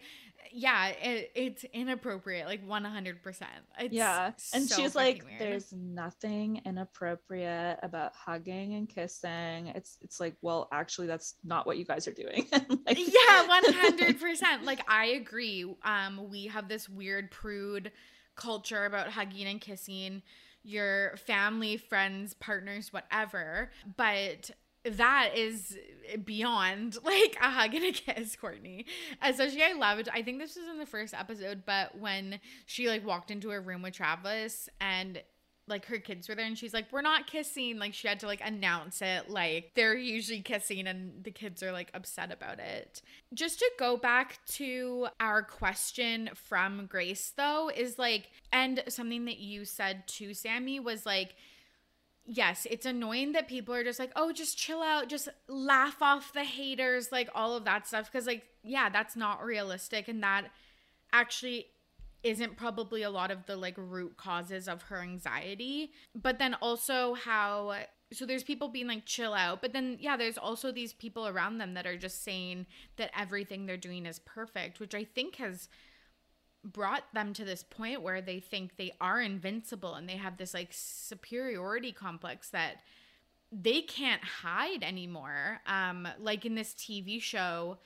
[0.54, 3.42] yeah it, it's inappropriate like 100%
[3.80, 5.42] it's yeah and so she's like weird.
[5.42, 9.68] there's nothing inappropriate about hugging and kissing.
[9.76, 12.48] It's it's like well actually that's not what you guys are doing.
[12.86, 15.66] Like, yeah 100% like i agree.
[15.84, 17.92] Um we have this weird prude
[18.36, 20.22] culture about hugging and kissing.
[20.64, 23.72] Your family friends partners whatever.
[23.98, 24.52] But
[24.86, 25.78] that is
[26.26, 28.86] beyond like a hug and a kiss kourtney.
[29.22, 33.06] Especially i loved i think this was in the first episode but when she like
[33.06, 35.22] walked into her room with travis and
[35.68, 37.80] like her kids were there and she's like we're not kissing.
[37.80, 41.72] Like she had to like announce it like they're usually kissing and the kids are
[41.72, 43.02] like upset about it.
[43.34, 49.40] Just to go back to our question from grace though is like and something that
[49.40, 51.36] you said to sammy was like
[52.26, 56.32] yes it's annoying that people are just like oh just chill out just laugh off
[56.34, 60.46] the haters like all of that stuff because like yeah that's not realistic and that
[61.12, 61.68] actually
[62.24, 65.92] isn't probably a lot of the like root causes of her anxiety.
[66.16, 67.76] But then also how
[68.14, 71.58] so there's people being like chill out but then yeah there's also these people around
[71.58, 72.68] them that are just saying
[72.98, 75.68] that everything they're doing is perfect which i think has
[76.64, 80.54] brought them to this point where they think they are invincible and they have this
[80.54, 82.78] like superiority complex that
[83.52, 87.78] they can't hide anymore um like in this tv show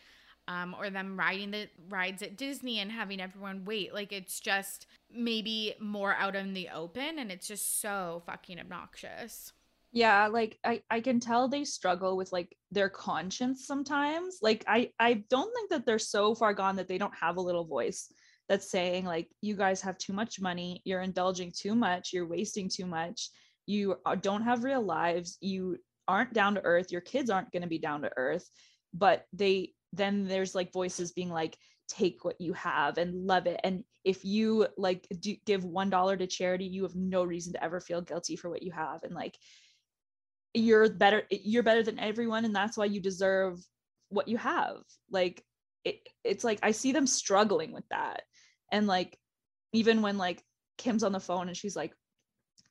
[0.47, 3.93] um, or them riding the rides at Disney and having everyone wait.
[3.93, 9.51] Like it's just maybe more out in the open and it's just so fucking obnoxious.
[9.91, 14.91] yeah like I, I can tell they struggle with like their conscience sometimes like i
[14.99, 18.11] i don't think that they're so far gone that they don't have a little voice
[18.49, 22.69] that's saying like you guys have too much money you're indulging too much you're wasting
[22.69, 23.29] too much
[23.65, 25.77] you uh, don't have real lives you
[26.07, 28.49] aren't down to earth your kids aren't going to be down to earth.
[28.93, 33.59] But they then there's like voices being like take what you have and love it.
[33.63, 37.63] And if you like do, give one dollar to charity you have no reason to
[37.63, 39.03] ever feel guilty for what you have.
[39.03, 39.37] And like
[40.53, 43.59] you're better you're better than everyone and that's why you deserve
[44.09, 44.77] what you have.
[45.11, 45.43] Like
[45.83, 48.23] it, it's like i see them struggling with that
[48.71, 49.17] and like
[49.73, 50.43] even when like
[50.77, 51.93] kim's on the phone and she's like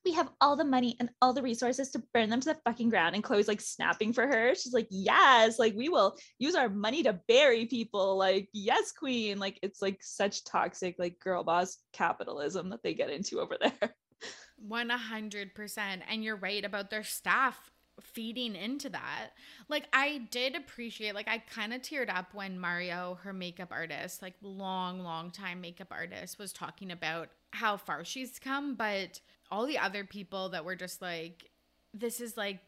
[0.05, 2.89] we have all the money and all the resources to burn them to the fucking
[2.89, 6.69] ground and khloe's like snapping for her she's like yes like we will use our
[6.69, 9.39] money to bury people like yes queen.
[9.39, 13.95] Like it's like such toxic like girl boss capitalism that they get into over there.
[14.69, 16.01] 100%.
[16.09, 17.71] And you're right about their staff
[18.01, 19.31] feeding into that.
[19.69, 24.23] Like I did appreciate like I kind of teared up when Mario, her makeup artist,
[24.23, 29.21] like long long time makeup artist was talking about how far she's come, but
[29.51, 31.51] all the other people that were just like
[31.95, 32.59] this is like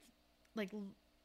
[0.55, 0.71] like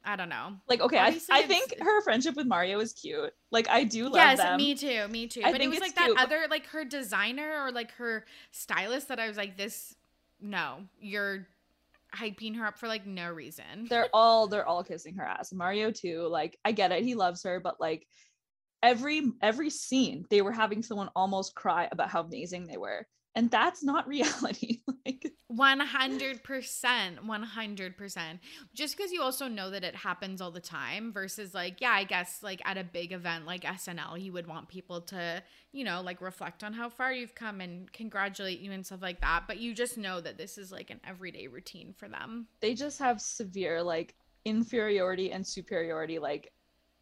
[0.06, 0.58] I don't know.
[0.68, 4.16] like okay I, I think her friendship with mario is cute like i do love
[4.16, 5.41] yes, them me too, me too.
[5.45, 8.26] I but it was like that cute, but- other like her designer or like her
[8.51, 9.95] stylist that I was like this
[10.43, 11.47] no, you're
[12.16, 13.88] hyping her up for like no reason.
[13.89, 17.43] they're all they're all kissing her ass mario too like i get it he loves
[17.43, 18.05] her but like
[18.82, 23.05] every every scene they were having someone almost cry about how amazing they were
[23.36, 28.39] and that's not reality like 100% 100%
[28.73, 32.03] just because you also know that it happens all the time versus like yeah i
[32.03, 36.01] guess like at a big event like snl you would want people to you know
[36.01, 39.57] like reflect on how far you've come and congratulate you and stuff like that but
[39.57, 42.47] you just know that this is like an everyday routine for them.
[42.59, 44.15] They just have severe like
[44.45, 46.51] inferiority and superiority like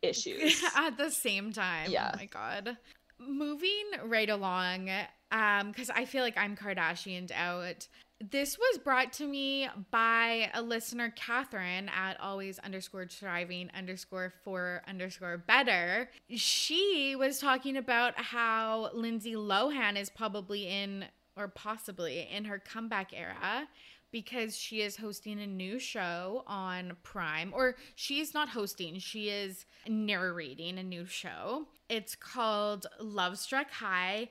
[0.02, 0.64] issues.
[0.76, 1.92] At the same time.
[1.92, 2.12] Yeah.
[2.14, 2.78] oh my god.
[3.20, 4.90] Moving right along
[5.32, 7.88] um because i feel like i'm kardashianed out
[8.30, 14.84] This was brought to me by a listener, Catherine, at always underscore striving underscore for
[14.88, 16.08] underscore better.
[16.30, 21.06] She was talking about how Lindsay Lohan is probably in,
[21.36, 23.68] or possibly in her comeback era
[24.12, 29.66] because she is hosting a new show on Prime, or she's not hosting, she is
[29.88, 31.66] narrating a new show.
[31.90, 34.30] It's called Lovestruck High,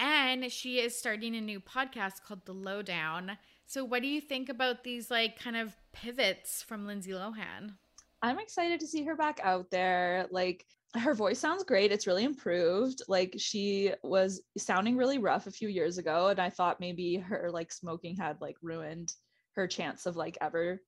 [0.00, 3.36] and she is starting a new podcast called The Lowdown.
[3.66, 7.74] So, what do you think about these like kind of pivots from Lindsay Lohan?
[8.22, 10.26] I'm excited to see her back out there.
[10.30, 10.66] Like,
[10.98, 11.92] her voice sounds great.
[11.92, 13.02] It's really improved.
[13.06, 17.48] Like she was sounding really rough a few years ago and I thought maybe her
[17.52, 19.12] like smoking had like ruined
[19.54, 20.80] her chance of like ever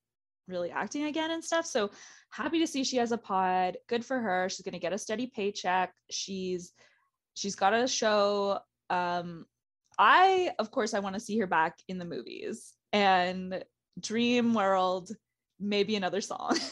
[0.48, 1.66] really acting again and stuff.
[1.66, 1.92] So
[2.30, 3.76] happy to see she has a pod.
[3.88, 4.48] Good for her.
[4.48, 5.94] She's going to get a steady paycheck.
[6.10, 6.72] She's
[7.34, 8.58] she's got a show
[8.92, 9.46] um
[9.98, 13.64] I of course I want to see her back in the movies and
[14.00, 15.10] Dream World
[15.58, 16.58] maybe another song.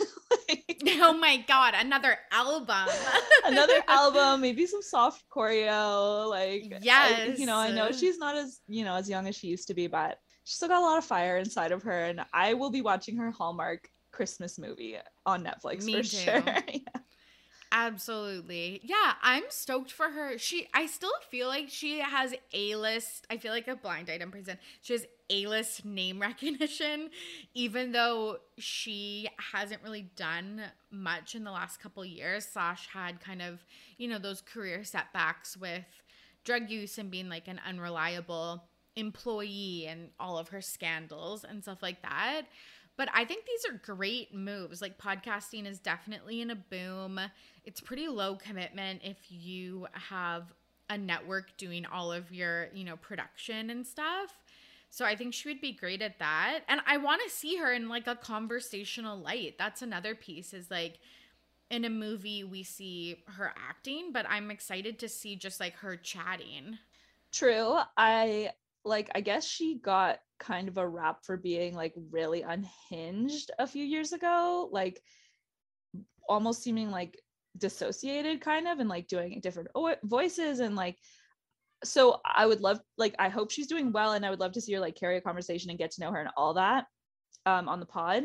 [0.89, 2.89] oh my god, another album.
[3.45, 6.29] another album, maybe some soft choreo.
[6.29, 9.37] Like yes, I, you know, I know she's not as you know as young as
[9.37, 12.05] she used to be, but she's still got a lot of fire inside of her.
[12.05, 14.97] And I will be watching her Hallmark Christmas movie
[15.27, 16.17] on Netflix Me for too.
[16.17, 16.43] sure.
[16.47, 17.01] yeah.
[17.73, 18.81] Absolutely.
[18.83, 20.39] Yeah, I'm stoked for her.
[20.39, 23.27] She I still feel like she has A-list.
[23.31, 24.59] I feel like a blind item person.
[24.83, 27.11] She has A-list name recognition
[27.55, 32.45] even though she hasn't really done much in the last couple years.
[32.45, 33.65] Slash had kind of,
[33.99, 35.85] you know, those career setbacks with
[36.45, 38.65] drug use and being like an unreliable
[38.97, 42.43] employee and all of her scandals and stuff like that.
[42.97, 44.83] But I think these are great moves.
[44.83, 47.21] Like podcasting is definitely in a boom.
[47.65, 50.53] It's pretty low commitment if you have
[50.89, 54.37] a network doing all of your, you know, production and stuff.
[54.91, 56.61] So I think she would be great at that.
[56.69, 59.55] And I want to see her in like a conversational light.
[59.57, 60.99] That's another piece is like
[61.71, 65.97] in a movie we see her acting, but I'm excited to see just like her
[65.97, 66.79] chatting.
[67.33, 67.79] True.
[67.97, 68.51] I
[68.85, 73.69] like I guess she got kind of a rap for being like really unhinged a
[73.69, 75.01] few years ago, like
[76.29, 77.21] almost seeming like
[77.59, 79.69] dissociated kind of and like doing different
[80.05, 80.97] voices and like
[81.83, 84.61] so I would love like I hope she's doing well and I would love to
[84.61, 86.87] see her like carry a conversation and get to know her and all that
[87.47, 88.25] um on the pod.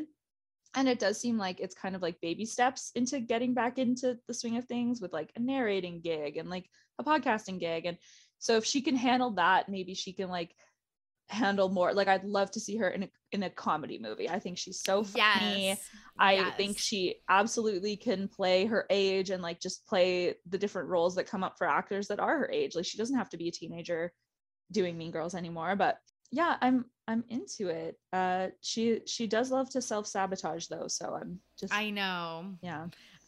[0.77, 4.17] And it does seem like it's kind of like baby steps into getting back into
[4.27, 6.69] the swing of things with like a narrating gig and like
[6.99, 7.97] a podcasting gig and
[8.39, 10.55] so if she can handle that, maybe she can like
[11.29, 11.93] handle more.
[11.93, 14.29] Like I'd love to see her in a in a comedy movie.
[14.29, 15.67] I think she's so funny.
[15.67, 15.89] Yes.
[16.17, 16.57] I yes.
[16.57, 21.27] think she absolutely can play her age and like just play the different roles that
[21.27, 22.75] come up for actors that are her age.
[22.75, 24.13] Like she doesn't have to be a teenager
[24.71, 25.97] doing Mean Girls anymore, but
[26.31, 27.97] yeah, I'm I'm into it.
[28.13, 32.53] Uh she she does love to self-sabotage though, so I'm just I know.
[32.61, 32.87] Yeah.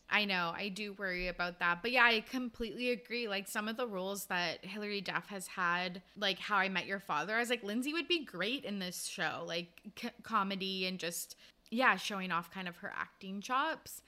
[0.10, 0.54] I know.
[0.56, 1.82] I do worry about that.
[1.82, 3.28] But yeah, I completely agree.
[3.28, 7.00] Like some of the roles that Hilary Duff has had, like How I Met Your
[7.00, 9.68] Father, I was like, Lindsay would be great in this show, like
[10.00, 11.36] c- comedy and just,
[11.72, 14.02] yeah, showing off kind of her acting chops.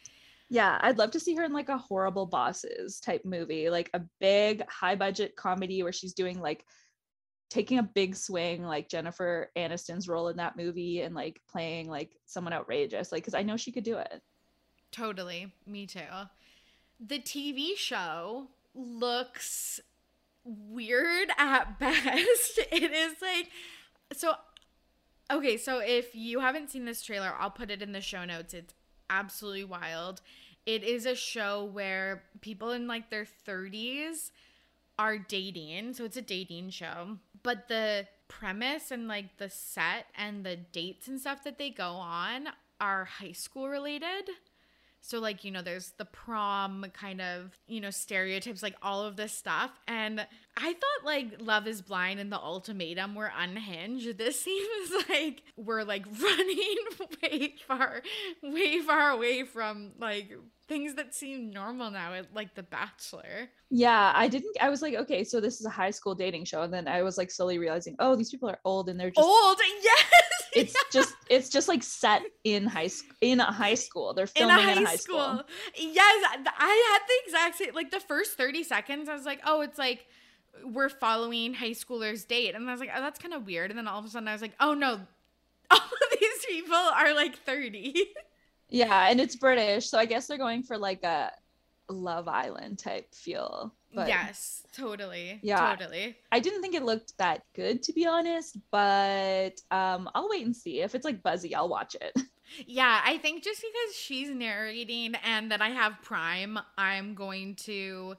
[0.49, 4.01] Yeah, I'd love to see her in like a horrible bosses type movie, like a
[4.19, 6.65] big high budget comedy where she's doing like
[7.49, 12.11] taking a big swing like Jennifer Aniston's role in that movie and like playing like
[12.25, 14.21] someone outrageous like cuz I know she could do it.
[14.91, 15.51] Totally.
[15.65, 16.01] Me too.
[16.99, 19.79] The TV show looks
[20.43, 22.59] weird at best.
[22.71, 23.49] It is like
[24.13, 24.33] so
[25.31, 28.53] okay, so if you haven't seen this trailer, I'll put it in the show notes.
[28.53, 28.73] It's
[29.09, 30.21] absolutely wild.
[30.65, 34.31] It is a show where people in like their 30s
[34.97, 35.93] are dating.
[35.93, 37.17] So it's a dating show.
[37.41, 41.93] But the premise and like the set and the dates and stuff that they go
[41.93, 44.29] on are high school related.
[45.01, 49.15] So, like, you know, there's the prom kind of, you know, stereotypes, like all of
[49.15, 49.71] this stuff.
[49.87, 50.25] And
[50.57, 54.09] I thought, like, Love is Blind and The Ultimatum were unhinged.
[54.19, 56.77] This seems like we're, like, running
[57.23, 58.01] way far,
[58.43, 60.33] way far away from, like,
[60.67, 63.49] things that seem normal now, like The Bachelor.
[63.71, 66.61] Yeah, I didn't, I was like, okay, so this is a high school dating show.
[66.63, 69.25] And then I was, like, slowly realizing, oh, these people are old and they're just
[69.25, 69.57] old.
[69.81, 74.13] Yes it's just it's just like set in high school in a high school.
[74.13, 75.19] They're filming in a high, in a high school.
[75.19, 75.43] school.
[75.77, 76.25] yes
[76.57, 79.77] i had the exact same like the first 30 seconds i was like oh it's
[79.77, 80.07] like
[80.65, 82.55] we're following high schoolers date.
[82.55, 83.71] And i was like oh that's kind of weird.
[83.71, 84.99] And then all of a sudden i was like oh no.
[85.71, 87.93] All of these people are like 30
[88.69, 91.31] yeah and it's british so i guess they're going for like a
[91.89, 95.39] love island type feel But yes, totally.
[95.41, 95.75] Yeah.
[95.75, 96.17] Totally.
[96.31, 100.55] I didn't think it looked that good to be honest, but um I'll wait and
[100.55, 100.81] see.
[100.81, 102.13] If it's like buzzy, I'll watch it.
[102.65, 108.15] Yeah, I think just because she's narrating and that I have Prime, I'm going to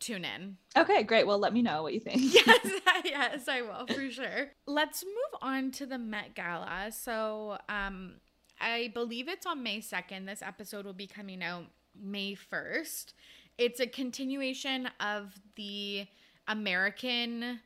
[0.00, 0.56] tune in.
[0.76, 1.26] Okay, great.
[1.26, 2.22] Well, let me know what you think.
[2.34, 2.66] Yes,
[3.04, 4.52] yes, I will for sure.
[4.66, 6.90] Let's move on to the Met Gala.
[6.90, 8.14] So, um,
[8.60, 10.26] I believe it's on May 2nd.
[10.26, 11.66] This episode will be coming out
[12.00, 13.12] May 1st.
[13.58, 16.06] It's a continuation of the
[16.48, 17.60] American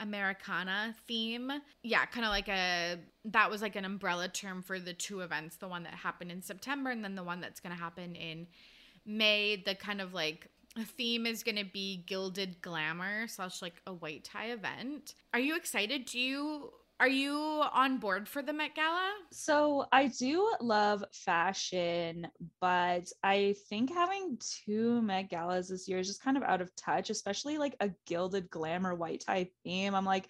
[0.00, 1.52] Americana theme.
[1.82, 5.56] Yeah, kind of like a that was like an umbrella term for the two events,
[5.56, 8.46] the one that happened in September and then the one that's going to happen in
[9.06, 9.62] May.
[9.64, 10.48] The kind of like
[10.96, 15.14] theme is going to be gilded glamour slash like a white tie event.
[15.34, 16.06] Are you excited?
[16.06, 17.34] Do you are you
[17.72, 19.10] on board for the Met Gala?
[19.32, 22.28] So I do love fashion,
[22.60, 26.76] but I think having two Met Galas this year is just kind of out of
[26.76, 29.94] touch, especially like a gilded glamour white tie theme.
[29.94, 30.28] I'm like,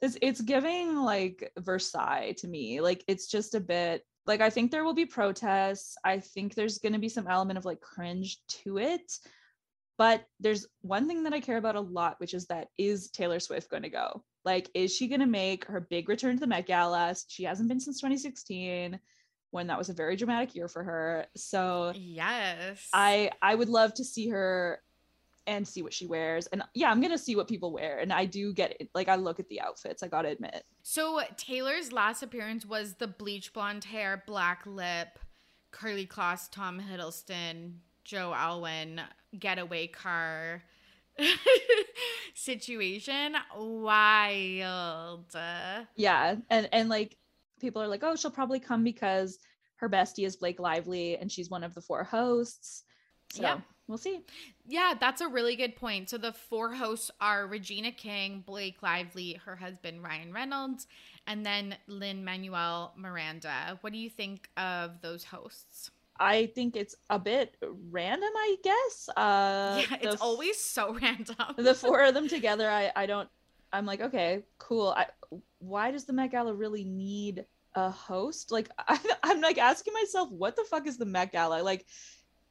[0.00, 2.80] this it's giving like Versailles to me.
[2.80, 5.96] Like it's just a bit like I think there will be protests.
[6.04, 9.12] I think there's gonna be some element of like cringe to it.
[9.98, 13.40] But there's one thing that I care about a lot, which is that is Taylor
[13.40, 14.22] Swift going to go?
[14.46, 17.16] Like, is she going to make her big return to the Met Gala?
[17.26, 18.98] She hasn't been since 2016
[19.50, 21.26] when that was a very dramatic year for her.
[21.34, 22.88] So Yes.
[22.92, 24.80] I I would love to see her
[25.48, 26.46] and see what she wears.
[26.48, 27.98] And yeah, I'm gonna see what people wear.
[27.98, 28.88] And I do get it.
[28.94, 30.64] Like I look at the outfits, I gotta admit.
[30.82, 35.18] So Taylor's last appearance was the bleach blonde hair, black lip,
[35.72, 39.00] curly claws, Tom Hiddleston, Joe Alwyn,
[39.38, 40.62] getaway car
[42.34, 43.36] situation.
[43.56, 45.34] Wild.
[45.96, 46.36] Yeah.
[46.50, 47.16] And and like
[47.60, 49.38] people are like, oh, she'll probably come because
[49.76, 52.84] her bestie is Blake Lively and she's one of the four hosts.
[53.32, 53.60] So Yeah.
[53.88, 54.20] we'll see.
[54.66, 56.08] Yeah, that's a really good point.
[56.10, 60.86] So the four hosts are Regina King, Blake Lively, her husband Ryan Reynolds,
[61.26, 63.78] and then Lin-Manuel Miranda.
[63.80, 65.90] What do you think of those hosts?
[66.18, 67.56] I think it's a bit
[67.90, 69.08] random, I guess.
[69.16, 71.36] Uh yeah, it's always so random.
[71.56, 73.28] the four of them together i i don't
[73.72, 75.06] i'm like okay cool I,
[75.58, 77.44] why does the met gala really need
[77.74, 81.62] a host like I, i'm like asking myself what the fuck is the met gala
[81.62, 81.84] like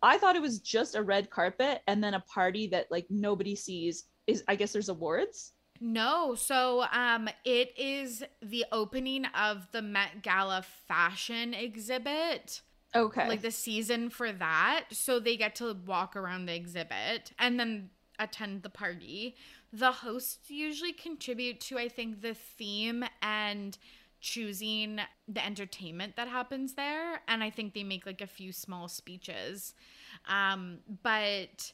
[0.02, 3.56] i thought it was just a red carpet and then a party that like nobody
[3.56, 9.82] sees is i guess there's awards No, so um it is the opening of the
[9.82, 12.62] Met Gala fashion exhibit.
[12.96, 14.86] Okay Like the season for that.
[14.92, 17.90] So they get to walk around the exhibit and then
[18.20, 19.36] attend the party.
[19.74, 23.78] The hosts usually contribute to I think the theme and
[24.22, 28.88] choosing the entertainment that happens there and I think they make like a few small
[28.88, 29.74] speeches.
[30.28, 31.74] Um but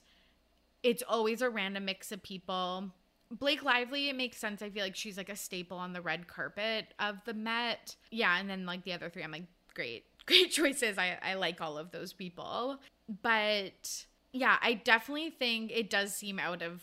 [0.83, 2.91] it's always a random mix of people.
[3.29, 4.61] Blake Lively, it makes sense.
[4.61, 7.95] I feel like she's like a staple on the red carpet of the Met.
[8.09, 10.97] Yeah, and then like the other three, I'm like, great, great choices.
[10.97, 12.79] I, I like all of those people.
[13.21, 16.81] But yeah, I definitely think it does seem out of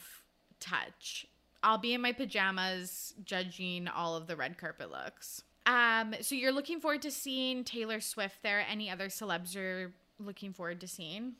[0.60, 1.26] touch.
[1.62, 5.42] I'll be in my pajamas judging all of the red carpet looks.
[5.66, 8.64] Um, so you're looking forward to seeing Taylor Swift there.
[8.70, 11.34] Any other celebs you're looking forward to seeing?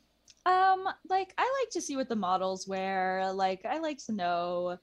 [0.45, 4.77] um like i like to see what the models wear like i like to know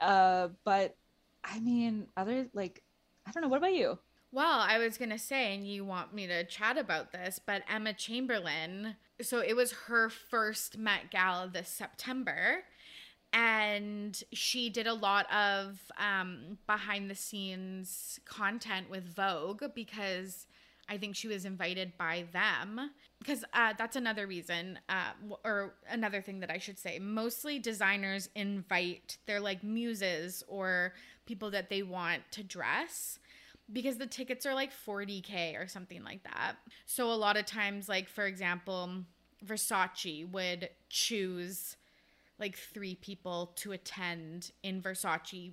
[0.00, 0.96] uh but
[1.44, 2.82] i mean other like
[3.26, 3.98] i don't know what about you
[4.34, 7.62] Well, I was going to say, and you want me to chat about this, but
[7.72, 12.64] Emma Chamberlain, so it was her first Met Gala this September.
[13.32, 20.48] And she did a lot of um, behind the scenes content with Vogue because
[20.88, 22.90] I think she was invited by them.
[23.20, 25.12] Because uh, that's another reason, uh,
[25.44, 26.98] or another thing that I should say.
[26.98, 30.92] Mostly designers invite their like muses or
[31.24, 33.20] people that they want to dress
[33.72, 36.56] because the tickets are like 40k or something like that.
[36.86, 39.04] So a lot of times like for example,
[39.44, 41.76] Versace would choose
[42.38, 45.52] like 3 people to attend in Versace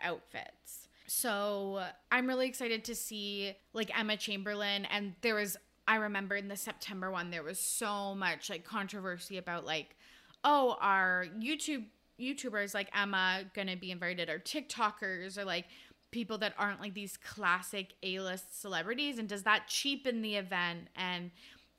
[0.00, 0.88] outfits.
[1.06, 5.56] So I'm really excited to see like Emma Chamberlain and there was
[5.88, 9.96] I remember in the September one there was so much like controversy about like
[10.44, 11.86] oh are YouTube
[12.20, 15.66] YouTubers like Emma gonna be invited or TikTokers or like
[16.10, 21.30] people that aren't like these classic A-list celebrities and does that cheapen the event and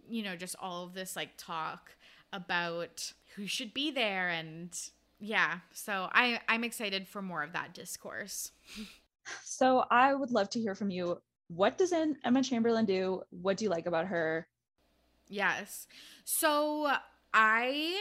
[0.09, 1.91] you know just all of this like talk
[2.33, 4.77] about who should be there and
[5.19, 8.51] yeah so I I'm excited for more of that discourse.
[9.43, 13.65] so i would love to hear from you what does emma chamberlain do what do
[13.65, 14.47] you like about her
[15.31, 15.87] Yes.
[16.25, 16.91] So
[17.33, 17.97] I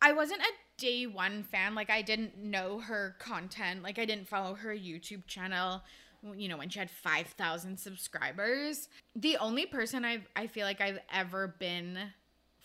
[0.00, 1.74] I wasn't a day one fan.
[1.74, 3.82] Like I didn't know her content.
[3.82, 5.82] Like I didn't follow her YouTube channel.
[6.36, 8.88] You know when she had five thousand subscribers.
[9.14, 11.98] The only person I I feel like I've ever been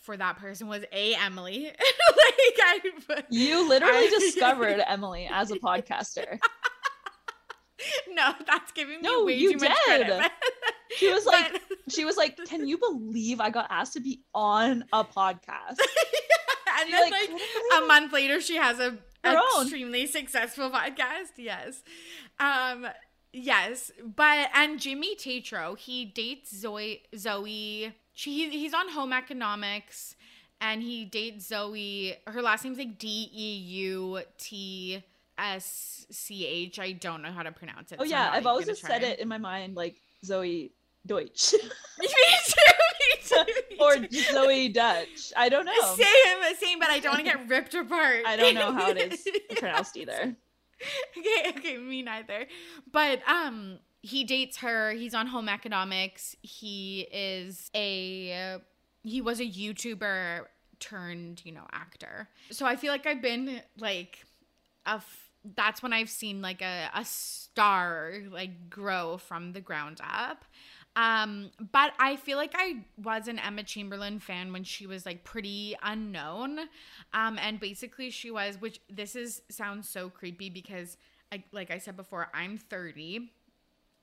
[0.02, 1.66] for that person was a Emily.
[1.66, 2.80] like I,
[3.30, 6.40] you literally I- discovered Emily as a podcaster.
[8.10, 10.08] no, that's giving me No, way you too much credit.
[10.08, 10.32] did.
[10.98, 14.22] She was like, but- she was like, "Can you believe I got asked to be
[14.34, 15.78] on a podcast?"
[16.82, 17.42] And then like, like
[17.78, 21.32] a month later she has a extremely successful podcast.
[21.38, 21.84] Yes.
[22.40, 22.88] Um
[23.32, 23.92] yes.
[24.04, 27.94] But and jimmy tatro he dates zoe zoe.
[28.14, 30.16] She he's on home economics
[30.60, 32.16] and he dates zoe.
[32.28, 35.04] Her last name's like d-e-u-t
[35.38, 36.80] S C H.
[36.80, 37.98] I don't know how to pronounce it.
[38.00, 40.72] Oh so yeah, I've always just said it in my mind like Zoe
[41.06, 41.54] Deutsch.
[42.00, 42.71] Me too.
[43.12, 43.44] Me too.
[43.70, 44.08] me or.
[44.32, 45.32] Zoe Dutch.
[45.36, 45.96] I don't know.
[45.96, 48.24] Same, same, but I don't want to get ripped apart.
[48.26, 50.36] I don't know how it is pronounced either.
[51.18, 52.48] okay, okay, me neither.
[52.92, 54.92] But um he dates her.
[54.94, 56.36] He's on home economics.
[56.42, 58.58] He is a
[59.04, 60.46] he was a YouTuber
[60.80, 62.28] turned, you know, actor.
[62.50, 64.26] So I feel like I've been like
[64.86, 70.00] a f- that's when I've seen like a a star like grow from the ground
[70.04, 70.46] up.
[70.96, 75.24] Um, but I feel like I was an Emma Chamberlain fan when she was like
[75.24, 76.60] pretty unknown.
[77.14, 80.98] Um, and basically she was, which this is sounds so creepy because
[81.32, 83.32] I, like I said before, I'm 30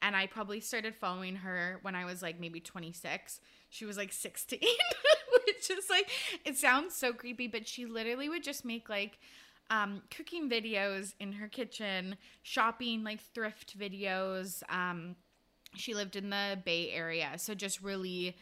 [0.00, 3.40] and I probably started following her when I was like maybe 26.
[3.68, 4.58] She was like 16,
[5.46, 6.08] which is like,
[6.44, 9.18] it sounds so creepy, but she literally would just make like
[9.70, 14.62] um, cooking videos in her kitchen, shopping, like thrift videos.
[14.70, 15.16] Um,
[15.76, 18.36] she lived in the Bay Area, so just really,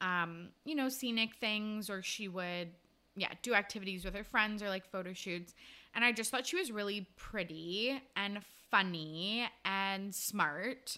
[0.00, 2.68] um, you know, scenic things, or she would,
[3.16, 5.54] yeah, do activities with her friends or like photo shoots.
[5.94, 10.96] And I just thought she was really pretty and funny and smart.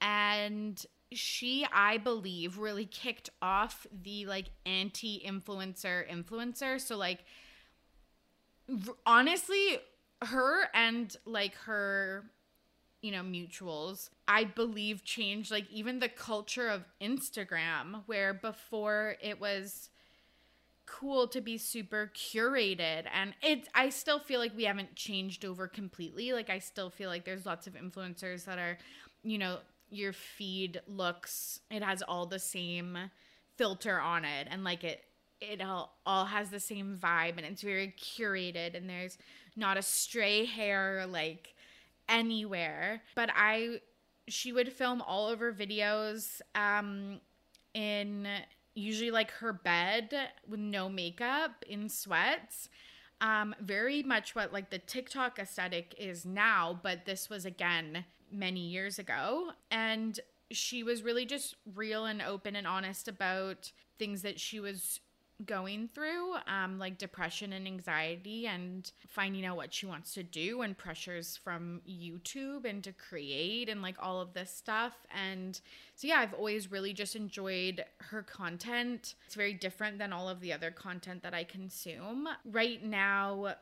[0.00, 6.80] And she, I believe, really kicked off the like anti influencer influencer.
[6.80, 7.24] So, like,
[9.06, 9.78] honestly,
[10.22, 12.24] her and like her
[13.02, 19.40] you know mutuals i believe changed like even the culture of instagram where before it
[19.40, 19.90] was
[20.86, 23.04] cool to be super curated.
[23.12, 26.32] And it i still feel like we haven't changed over completely.
[26.32, 28.78] Like i still feel like there's lots of influencers that are
[29.22, 29.58] you know
[29.90, 32.98] your feed looks it has all the same
[33.56, 34.48] filter on it.
[34.50, 35.02] And like it
[35.38, 39.18] it all, all has the same vibe and it's very curated and there's
[39.54, 41.54] not a stray hair like
[42.08, 43.80] anywhere but i
[44.28, 47.20] she would film all of her videos um
[47.74, 48.26] in
[48.74, 50.12] usually like her bed
[50.48, 52.68] with no makeup in sweats
[53.20, 58.60] um very much what like the tiktok aesthetic is now but this was again many
[58.60, 59.52] years ago.
[59.70, 60.18] And
[60.50, 65.00] she was really just real and open and honest about things that she was
[65.44, 70.62] going through um like depression and anxiety and finding out what she wants to do
[70.62, 74.94] and pressures from YouTube and to create and like all of this stuff.
[75.14, 75.60] And
[75.94, 79.14] so yeah I've always really just enjoyed her content.
[79.26, 82.28] It's very different than all of the other content that I consume.
[82.50, 83.56] Right now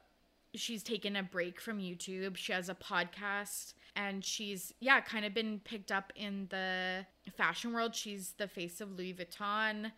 [0.54, 2.36] she's taken a break from YouTube.
[2.36, 7.04] She has a podcast and she's yeah kind of been picked up in the
[7.36, 7.96] fashion world.
[7.96, 9.90] She's the face of Louis Vuitton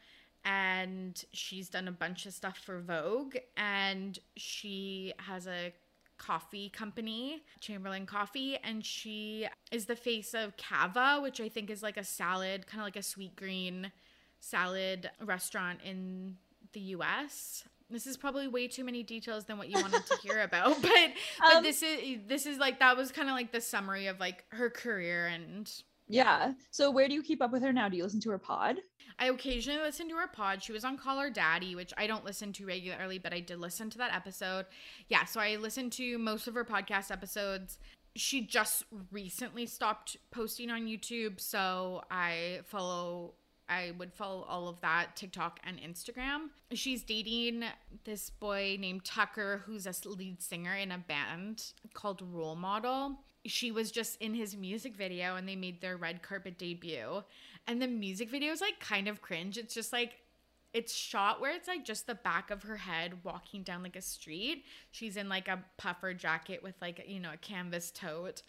[0.46, 5.72] and she's done a bunch of stuff for Vogue and she has a
[6.18, 11.82] coffee company, Chamberlain Coffee, and she is the face of Cava, which I think is
[11.82, 13.90] like a salad, kind of like a sweet green
[14.38, 16.36] salad restaurant in
[16.72, 17.64] the US.
[17.90, 20.90] This is probably way too many details than what you wanted to hear about, but
[21.40, 24.20] but Um, this is this is like that was kind of like the summary of
[24.20, 25.70] like her career and
[26.08, 26.52] Yeah.
[26.70, 27.88] So where do you keep up with her now?
[27.88, 28.76] Do you listen to her pod?
[29.18, 30.62] I occasionally listen to her pod.
[30.62, 33.60] She was on Call Her Daddy, which I don't listen to regularly, but I did
[33.60, 34.66] listen to that episode.
[35.08, 37.78] Yeah, so I listened to most of her podcast episodes.
[38.14, 43.34] She just recently stopped posting on YouTube, so I follow
[43.68, 46.50] I would follow all of that TikTok and Instagram.
[46.72, 47.64] She's dating
[48.04, 53.16] this boy named Tucker who's a lead singer in a band called Role Model.
[53.44, 57.22] She was just in his music video and they made their red carpet debut.
[57.66, 59.58] And the music video is like kind of cringe.
[59.58, 60.12] It's just like
[60.72, 64.02] it's shot where it's like just the back of her head walking down like a
[64.02, 64.64] street.
[64.90, 68.42] She's in like a puffer jacket with like, you know, a canvas tote.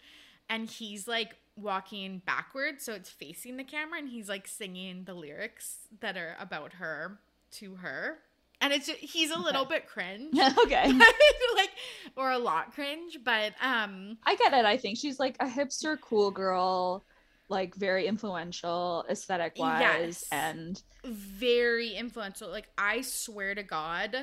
[0.50, 5.14] And he's like walking backwards, so it's facing the camera, and he's like singing the
[5.14, 7.18] lyrics that are about her
[7.52, 8.18] to her.
[8.60, 10.34] and it's he's a little bit cringe.
[10.58, 10.92] okay.
[11.54, 11.70] like
[12.16, 14.64] or a lot cringe, but um I get it.
[14.64, 17.04] I think she's like a hipster cool girl,
[17.48, 20.28] like very influential aesthetic wise Yes.
[20.30, 22.50] and very influential.
[22.50, 24.16] Like I swear to God,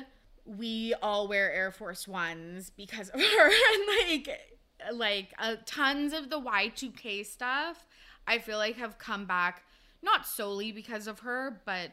[0.44, 4.40] we all wear Air Force Ones because of her, and like,
[4.92, 7.84] like uh, tons of the Y two K stuff.
[8.28, 9.62] I feel like have come back
[10.02, 11.92] not solely because of her, but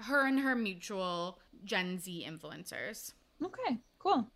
[0.00, 3.12] her and her mutual Gen Z influencers.
[3.44, 4.28] okay, cool.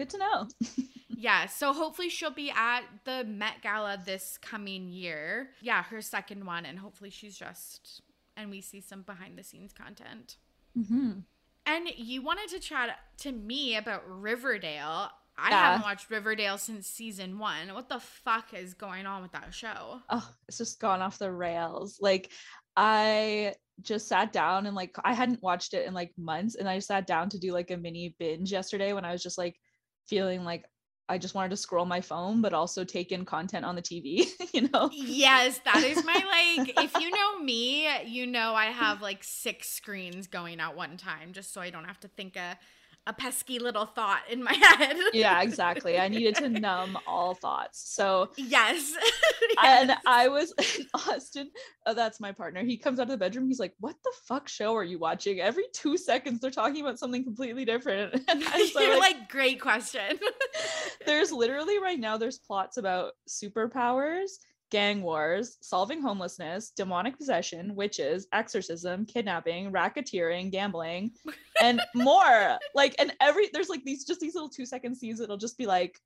[0.00, 0.48] Good to know.
[1.10, 5.50] yeah, so hopefully she'll be at the Met Gala this coming year.
[5.60, 8.00] Yeah, her second one, and hopefully she's just
[8.34, 10.38] and we see some behind the scenes content.
[10.74, 11.18] hmm
[11.66, 15.10] And you wanted to chat to me about Riverdale.
[15.36, 15.64] I Yeah.
[15.66, 17.74] haven't watched Riverdale since season one.
[17.74, 20.00] What the fuck is going on with that show?
[20.08, 21.98] Oh, it's just gone off the rails.
[22.00, 22.32] Like
[22.74, 26.78] I just sat down and like I hadn't watched it in like months and I
[26.78, 29.60] sat down to do like a mini binge yesterday when I was just like
[30.06, 30.64] feeling like
[31.08, 34.26] I just wanted to scroll my phone but also take in content on the TV,
[34.52, 34.90] you know.
[34.92, 36.72] Yes, that is my like.
[36.84, 41.32] if you know me, you know I have like six screens going at one time,
[41.32, 42.56] just so I don't have to think a
[43.06, 44.96] a pesky little thought in my head.
[45.12, 45.98] yeah, exactly.
[45.98, 47.82] I needed to numb all thoughts.
[47.94, 48.92] So Yes.
[49.64, 51.50] and I was in Austin.
[51.86, 52.62] Oh, that's my partner.
[52.62, 53.48] He comes out of the bedroom.
[53.48, 56.98] He's like, "What the fuck show are you watching?" Every two seconds, they're talking about
[56.98, 58.14] something completely different.
[58.28, 60.18] And was You're like, like, great question.
[61.06, 64.28] there's literally right now there's plots about superpowers,
[64.70, 71.12] gang wars, solving homelessness, demonic possession, witches, exorcism, kidnapping, racketeering, gambling,
[71.62, 72.58] and more.
[72.74, 75.66] Like, and every there's like these just these little two second scenes that'll just be
[75.66, 76.00] like,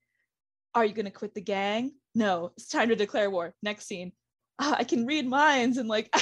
[0.75, 1.93] "Are you gonna quit the gang?
[2.15, 4.13] No, it's time to declare war." Next scene.
[4.59, 6.09] "Ah, I can read minds and like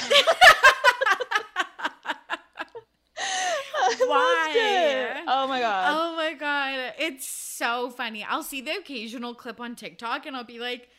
[3.99, 5.23] Why?
[5.27, 5.93] Oh my god.
[5.95, 8.23] Oh my god, it's so funny.
[8.23, 10.89] I'll see the occasional clip on TikTok and I'll be like,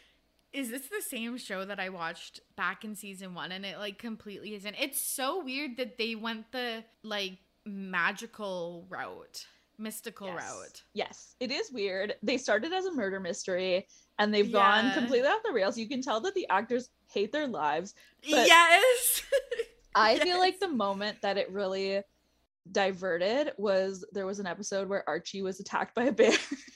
[0.55, 3.99] is this the same show that I watched back in season 1 and it like
[3.99, 4.77] completely isn't.
[4.81, 9.47] It's so weird that they went the like magical route,
[9.79, 10.37] mystical Yes.
[10.37, 10.83] route.
[10.95, 12.15] Yes, it is weird.
[12.23, 13.87] They started as a murder mystery
[14.19, 15.77] and they've gone completely off the rails.
[15.77, 17.95] You can tell that the actors hate their lives.
[18.23, 19.23] Yes.
[19.97, 22.03] I feel like the moment that it really
[22.73, 26.33] diverted was there was an episode where Archie was attacked by a bear.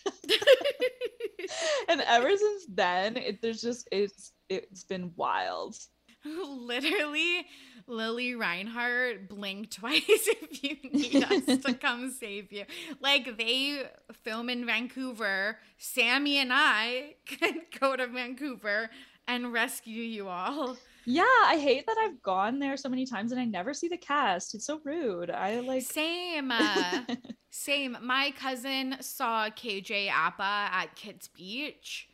[1.89, 5.77] and ever since then, it, there's just it's it's been wild.
[6.25, 7.47] Literally,
[7.87, 12.65] Lili Reinhart, blink twice if you need us to come save you.
[13.01, 13.85] Like they
[14.25, 15.59] film in Vancouver.
[15.79, 18.91] Sammy and I can go to Vancouver
[19.27, 20.77] and rescue you all.
[21.11, 23.97] Yeah, I hate that I've gone there so many times and I never see the
[23.97, 24.55] cast.
[24.55, 25.31] It's so rude.
[25.31, 26.51] I like Same.
[26.51, 27.01] uh,
[27.51, 27.97] Same.
[28.03, 32.11] My cousin saw KJ Apa at Kits Beach,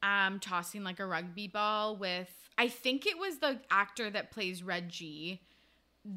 [0.00, 4.62] um, tossing like a rugby ball with I think it was the actor that plays
[4.62, 5.42] Reggie,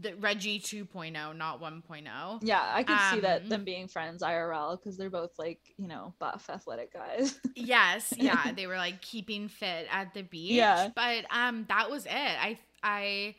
[0.01, 2.39] the Reggie 2.0, not 1.0.
[2.43, 5.87] Yeah, I can see that Um, them being friends IRL because they're both like, you
[5.87, 7.39] know, buff athletic guys.
[7.55, 10.51] Yes, yeah, they were like keeping fit at the beach.
[10.51, 10.89] Yeah.
[10.95, 12.11] but um, that was it.
[12.13, 13.35] I I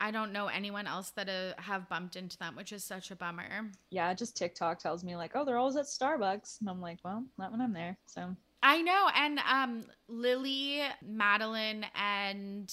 [0.00, 3.16] I don't know anyone else that uh, have bumped into them, which is such a
[3.16, 3.70] bummer.
[3.90, 6.60] yeah, just TikTok tells me like, oh, they're always at Starbucks.
[6.60, 7.96] And I'm like, well, not when I'm there.
[8.06, 12.72] So I know, and um, Lili, Madelaine, and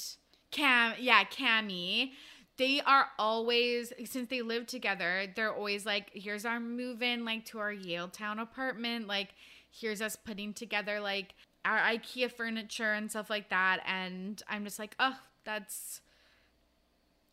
[0.51, 2.12] Cam, yeah, Cammy.
[2.58, 5.28] They are always since they live together.
[5.36, 9.08] They're always like, "Here's our move in, like to our Yaletown apartment.
[9.08, 9.30] Like,
[9.72, 11.34] here's us putting together like
[11.66, 16.02] our IKEA furniture and stuff like that." And I'm just like, "Oh, that's."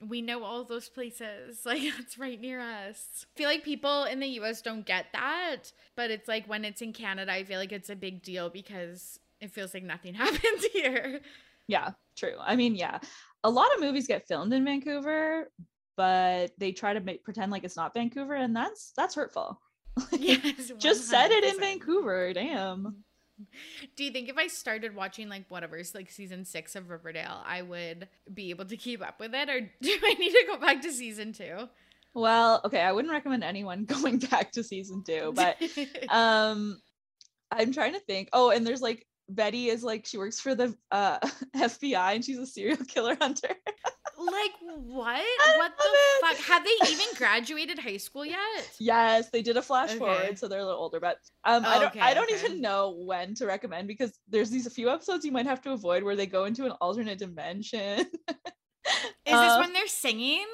[0.01, 1.63] We know all those places.
[1.67, 3.27] Like, that's right near us.
[3.35, 6.81] I feel like people in the US don't get that, but it's like when it's
[6.83, 10.65] in Canada, I feel like it's a big deal because it feels like nothing happens
[10.73, 11.21] here.
[11.67, 12.37] yeah, true.
[12.41, 12.99] I mean, yeah,
[13.45, 15.51] a lot of movies get filmed in Vancouver,
[15.97, 19.61] but they try to make pretend like it's not Vancouver, and that's that's hurtful.
[20.13, 20.71] Yes.
[20.79, 22.33] Just set it in Vancouver.
[22.33, 23.03] Damn.
[23.97, 27.63] Do you think if I started watching like whatever's like season six of Riverdale, I
[27.63, 30.83] would be able to keep up with it, or do I need to go back
[30.83, 31.69] to season two?
[32.15, 35.57] Well, okay, I wouldn't recommend anyone going back to season two, but
[36.11, 36.81] um
[37.51, 40.77] i'm trying to think oh and there's like betty is like she works for the
[40.91, 41.19] uh
[41.57, 43.55] fbi and she's a serial killer hunter
[44.19, 45.25] like what?
[45.57, 46.21] What the it.
[46.21, 46.37] fuck?
[46.47, 48.39] Have they even graduated high school yet?
[48.81, 49.99] yes they did a flash Okay.
[49.99, 52.45] forward so they're a little older but um i don't i don't okay.
[52.45, 55.73] even know when to recommend because there's these a few episodes you might have to
[55.73, 58.07] avoid where they go into an alternate dimension
[59.27, 60.47] Is this Uh, when they're singing?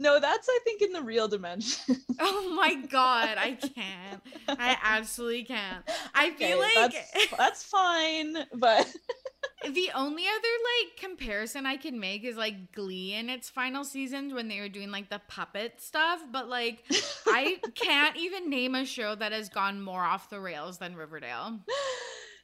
[0.00, 1.96] No, that's I think in the real dimension.
[2.20, 4.22] oh my god, I can't.
[4.48, 5.84] I absolutely can't.
[6.14, 8.86] I Okay, feel like that's, that's fine, but
[9.72, 14.32] the only other like comparison I can make is like Glee in its final seasons
[14.32, 16.84] when they were doing like the puppet stuff, but like
[17.26, 21.58] I can't even name a show that has gone more off the rails than Riverdale.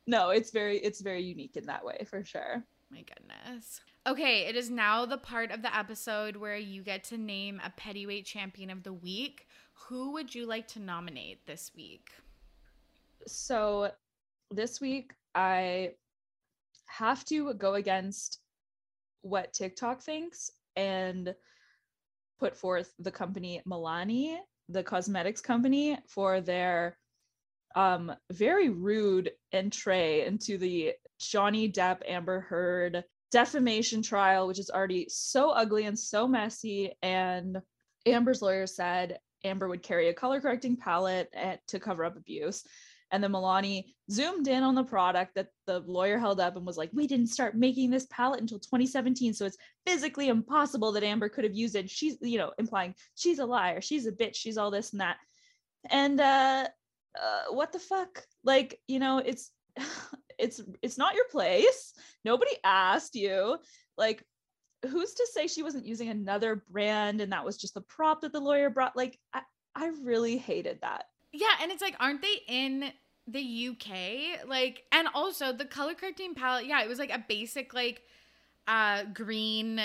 [0.09, 2.65] no, it's very it's very unique in that way for sure.
[2.91, 3.81] My goodness.
[4.07, 7.71] Okay, it is now the part of the episode where you get to name a
[7.71, 9.47] Pettyweight champion of the week.
[9.89, 12.11] Who would you like to nominate this week?
[13.27, 13.91] So
[14.51, 15.93] this week I
[16.85, 18.41] have to go against
[19.23, 21.35] what TikTok thinks and
[22.39, 24.37] put forth the company Milani,
[24.69, 26.99] the cosmetics company, for their
[27.75, 33.03] um very rude entree into the Johnny Depp Amber Heard
[33.35, 36.93] defamation trial, which is already so ugly and so messy.
[37.03, 37.61] And
[38.07, 42.63] Amber's lawyer said Amber would carry a color correcting palette at, to cover up abuse.
[43.11, 46.77] And then Milani zoomed in on the product that the lawyer held up and was
[46.77, 49.35] like, We didn't start making this palette until 2017.
[49.35, 51.91] So it's physically impossible that Amber could have used it.
[51.91, 55.17] She's, you know, implying she's a liar, she's a bitch, she's all this and that.
[55.91, 56.69] And uh,
[57.21, 58.23] uh what the fuck?
[58.45, 59.51] Like, you know, it's
[60.39, 61.95] it's it's not your place.
[62.25, 63.59] Nobody asked you.
[63.97, 64.25] Like,
[64.89, 68.33] who's to say she wasn't using another brand and that was just the prop that
[68.33, 68.97] the lawyer brought?
[68.97, 69.43] Like, I,
[69.75, 71.05] I really hated that.
[71.33, 72.93] Yeah, and it's like, aren't they in
[73.27, 74.47] the UK?
[74.49, 78.03] Like, and also the color correcting palette, yeah, it was like a basic like
[78.67, 79.79] uh green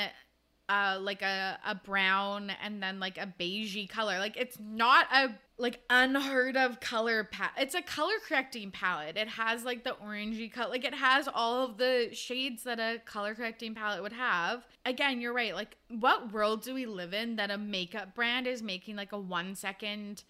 [0.70, 4.20] uh like a a brown and then like a beigey color.
[4.20, 5.30] Like it's not a
[5.60, 7.54] like unheard of color palette.
[7.58, 9.18] It's a color correcting palette.
[9.18, 10.70] It has like the orangey color.
[10.70, 14.66] Like it has all of the shades that a color correcting palette would have.
[14.86, 15.54] Again, you're right.
[15.54, 19.20] Like what world do we live in that a makeup brand is making like a
[19.20, 20.24] 1 second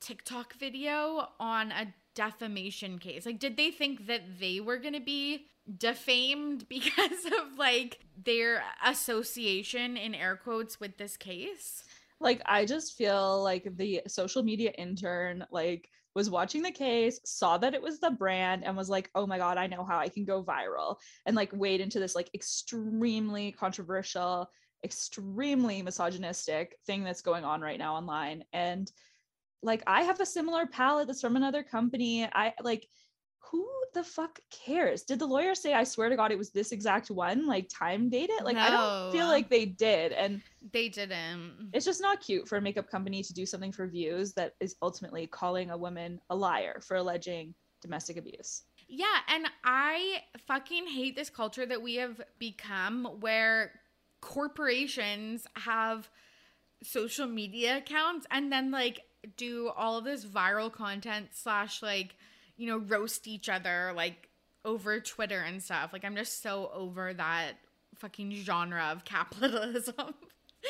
[0.00, 3.26] TikTok video on a defamation case.
[3.26, 5.46] Like, did they think that they were going to be
[5.78, 11.84] defamed because of like their association in air quotes with this case?
[12.20, 17.56] Like, I just feel like the social media intern, like, was watching the case, saw
[17.58, 20.08] that it was the brand, and was like, oh my God, I know how I
[20.08, 20.96] can go viral.
[21.24, 24.50] And like, wade into this like extremely controversial,
[24.84, 28.44] extremely misogynistic thing that's going on right now online.
[28.52, 28.90] And
[29.62, 32.24] like I have a similar palette that's from another company.
[32.32, 32.86] I like
[33.40, 35.02] who the fuck cares?
[35.02, 38.08] Did the lawyer say I swear to god it was this exact one like time
[38.08, 38.44] date it?
[38.44, 40.40] Like I don't feel like they did and
[40.72, 41.70] They didn't.
[41.72, 44.76] it's just not cute for a makeup company to do something for views that is
[44.82, 48.62] ultimately calling a woman a liar for alleging domestic abuse.
[48.88, 53.72] Yeah, and I fucking hate this culture that we have become where
[54.20, 56.10] corporations have
[56.82, 59.00] social media accounts and then like
[59.36, 62.16] do all of this viral content slash like
[62.60, 64.28] you know roast each other like
[64.66, 65.92] over Twitter and stuff.
[65.94, 67.52] Like I'm just so over that
[67.96, 69.94] fucking genre of capitalism.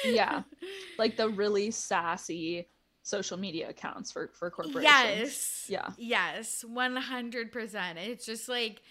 [0.04, 0.44] Yeah.
[0.98, 2.68] like the really sassy
[3.02, 4.84] social media accounts for for corporations.
[4.84, 5.66] Yes.
[5.68, 5.88] Yeah.
[5.98, 7.96] Yes, 100%.
[7.96, 8.82] It's just like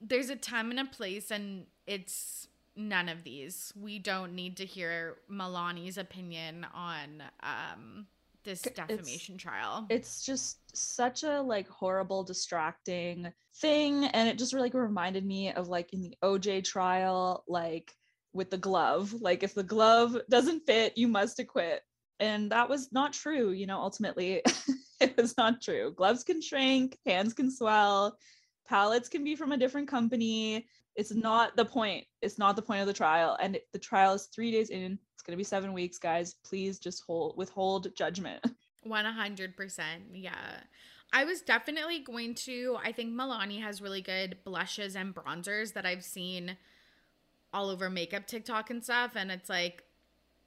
[0.00, 2.46] there's a time and a place, and it's
[2.76, 3.72] none of these.
[3.80, 8.06] We don't need to hear Milani's opinion on um,
[8.44, 9.86] this It's- defamation trial.
[9.90, 15.52] it's just such a like horrible distracting thing and it just really like, reminded me
[15.52, 17.92] of like in the oj trial like
[18.32, 21.82] with the glove like if the glove doesn't fit you must acquit.
[22.20, 24.42] And that was not true you know ultimately
[25.00, 25.92] it was not true.
[25.96, 28.16] Gloves can shrink hands can swell
[28.68, 30.66] palettes can be from a different company.
[30.96, 34.28] It's not the point it's not the point of the trial and the trial is
[34.34, 36.34] three days in it's going to be seven weeks guys.
[36.44, 38.44] Please just hold withhold judgment
[38.86, 39.82] 100%.
[40.14, 40.34] Yeah.
[41.12, 42.76] I was definitely going to.
[42.82, 46.56] I think Milani has really good blushes and bronzers that I've seen
[47.52, 49.12] all over makeup TikTok and stuff.
[49.14, 49.84] And it's like,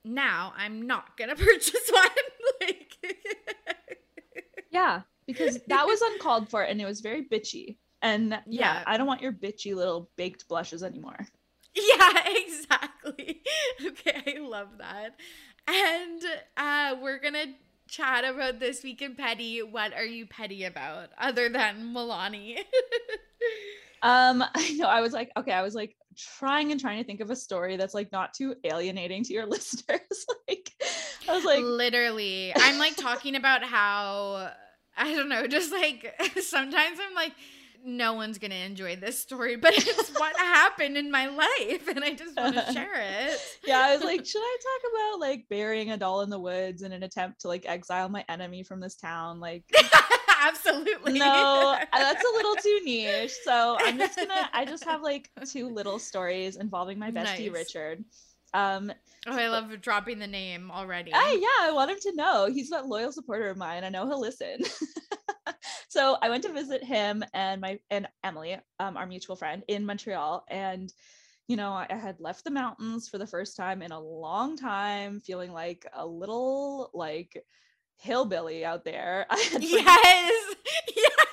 [0.03, 2.09] now I'm not going to purchase one.
[2.61, 2.97] like,
[4.71, 7.77] Yeah, because that was uncalled for and it was very bitchy.
[8.01, 8.83] And yeah, Yeah.
[8.85, 11.27] I don't want your bitchy little baked blushes anymore.
[11.73, 13.41] Yeah, exactly.
[13.85, 15.15] Okay, I love that.
[15.67, 16.21] And
[16.57, 17.45] uh we're gonna
[17.87, 19.61] chat about this week in petty.
[19.63, 22.57] What are you petty about other than Milani?
[24.01, 27.21] Um, I know I was like, okay, I was like trying and trying to think
[27.21, 30.25] of a story that's like not too alienating to your listeners.
[30.47, 30.71] like
[31.27, 32.53] I was like, Literally.
[32.55, 34.51] I'm like talking about how
[34.95, 37.33] I don't know, just like sometimes I'm like
[37.87, 42.13] no one's gonna enjoy this story, but it's what happened in my life, and I
[42.13, 43.39] just want to share it.
[43.65, 46.81] Yeah, I was like, should I talk about like burying a doll in the woods
[46.81, 49.39] in an attempt to like exile my enemy from this town?
[49.39, 49.63] Like,
[50.43, 51.17] absolutely.
[51.17, 53.33] No, that's a little too niche.
[53.43, 54.49] So I'm just gonna.
[54.53, 57.51] I just have like two little stories involving my bestie Nice.
[57.51, 58.03] Richard.
[58.53, 58.91] Um,
[59.29, 61.11] Oh, I love dropping the name already.
[61.11, 62.49] Hey, yeah, I want him to know.
[62.49, 63.83] He's a loyal supporter of mine.
[63.83, 64.59] I know he'll listen.
[65.97, 69.83] So I went to visit him and my and Emily, um, our mutual friend, in
[69.83, 70.45] Montreal.
[70.47, 70.93] And
[71.47, 75.19] you know, I had left the mountains for the first time in a long time,
[75.21, 77.43] feeling like a little like
[77.95, 79.25] hillbilly out there.
[79.31, 80.55] I had Yes.
[80.95, 81.13] Yes.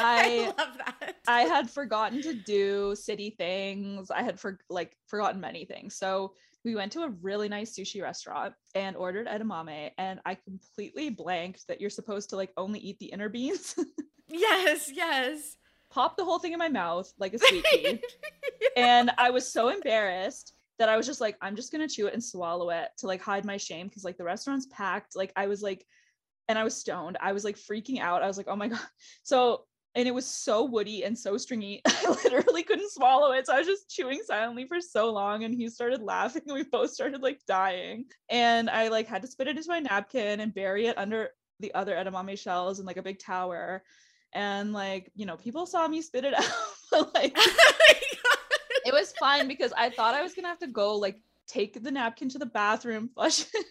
[0.00, 1.16] I, I love that.
[1.26, 4.10] I had forgotten to do city things.
[4.10, 5.94] I had for like forgotten many things.
[5.94, 6.34] So
[6.64, 11.66] we went to a really nice sushi restaurant and ordered edamame and I completely blanked
[11.68, 13.76] that you're supposed to like only eat the inner beans.
[14.28, 15.56] yes, yes.
[15.90, 18.02] Pop the whole thing in my mouth like a sweetie.
[18.76, 22.06] and I was so embarrassed that I was just like I'm just going to chew
[22.06, 25.16] it and swallow it to like hide my shame cuz like the restaurant's packed.
[25.16, 25.86] Like I was like
[26.48, 27.18] and I was stoned.
[27.20, 28.22] I was like freaking out.
[28.22, 28.80] I was like, "Oh my god."
[29.22, 29.64] So
[29.94, 31.80] and it was so woody and so stringy.
[31.86, 33.46] I literally couldn't swallow it.
[33.46, 36.62] So I was just chewing silently for so long and he started laughing and we
[36.64, 38.04] both started like dying.
[38.28, 41.30] And I like had to spit it into my napkin and bury it under
[41.60, 43.82] the other edamame shells in like a big tower.
[44.34, 46.44] And like, you know, people saw me spit it out.
[46.90, 47.56] but like Oh
[47.88, 48.38] my God.
[48.86, 51.90] it was fine because I thought I was gonna have to go like take the
[51.90, 53.48] napkin to the bathroom, flush it.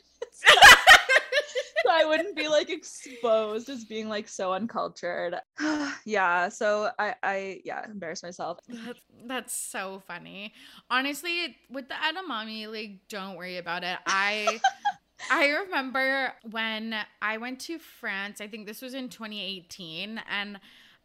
[1.86, 5.36] so I wouldn't be like exposed as being like so uncultured.
[6.06, 8.60] yeah, so I I yeah, embarrassed myself.
[8.68, 10.54] That's, that's so funny.
[10.90, 13.98] Honestly, with the edamame, like, don't worry about it.
[14.06, 14.60] I
[15.32, 18.42] I remember when I went to France.
[18.42, 20.56] I think this was in 2018, and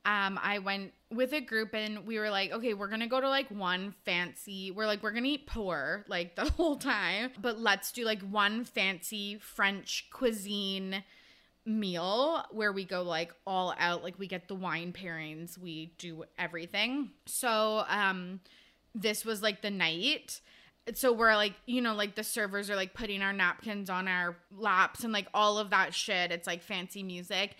[0.04, 3.28] um, I went with a group, and we were like, okay, we're gonna go to
[3.28, 4.70] like one fancy.
[4.70, 8.64] We're like, we're gonna eat poor like the whole time, but let's do like one
[8.64, 11.04] fancy French cuisine
[11.64, 16.24] meal where we go like all out like we get the wine pairings we do
[16.38, 17.10] everything.
[17.26, 18.40] So um
[18.94, 20.40] this was like the night.
[20.94, 24.36] So we're like you know like the servers are like putting our napkins on our
[24.50, 26.32] laps and like all of that shit.
[26.32, 27.54] It's like fancy music.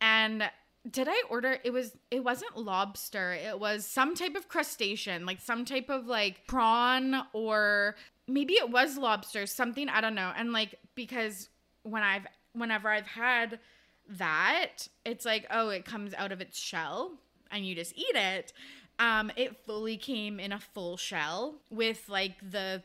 [0.00, 0.48] And
[0.90, 5.40] did i order it was it wasn't lobster it was some type of crustacean like
[5.40, 7.94] some type of like prawn or
[8.26, 11.48] maybe it was lobster something i don't know and like because
[11.82, 13.58] when i've whenever i've had
[14.08, 17.12] that it's like oh it comes out of its shell
[17.50, 18.52] and you just eat it
[18.98, 22.82] um it fully came in a full shell with like the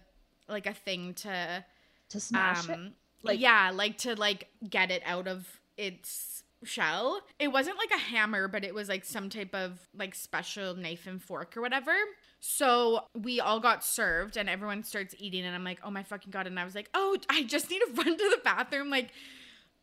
[0.50, 1.64] like a thing to
[2.10, 2.72] To smash it.
[2.74, 2.94] um
[3.24, 5.48] Like- yeah like to like get it out of
[5.78, 7.22] its shell.
[7.40, 11.08] It wasn't like a hammer but it was like some type of like special knife
[11.08, 11.94] and fork or whatever.
[12.40, 16.32] So we all got served and everyone starts eating and i'm like oh my fucking
[16.32, 16.48] god.
[16.48, 18.90] And i was like oh i just need to run to the bathroom.
[18.90, 19.12] Like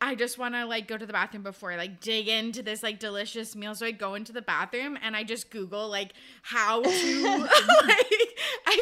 [0.02, 2.82] I just want to like go to the bathroom before I like dig into this
[2.82, 3.74] like delicious meal.
[3.74, 8.28] So I go into the bathroom and I just Google like how to like
[8.66, 8.80] I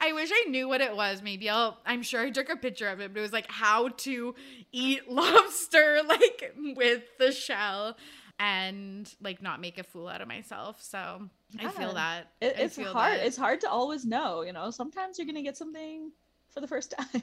[0.00, 1.22] I wish I knew what it was.
[1.22, 3.88] Maybe I'll I'm sure I took a picture of it, but it was like how
[3.88, 4.34] to
[4.70, 7.96] eat lobster like with the shell
[8.38, 10.80] and like not make a fool out of myself.
[10.82, 11.28] So
[11.58, 12.30] I feel that.
[12.40, 13.18] It, I it's feel hard.
[13.18, 13.26] that.
[13.26, 14.70] It's hard to always know, you know.
[14.70, 16.10] Sometimes you're gonna get something
[16.50, 17.22] for the first time.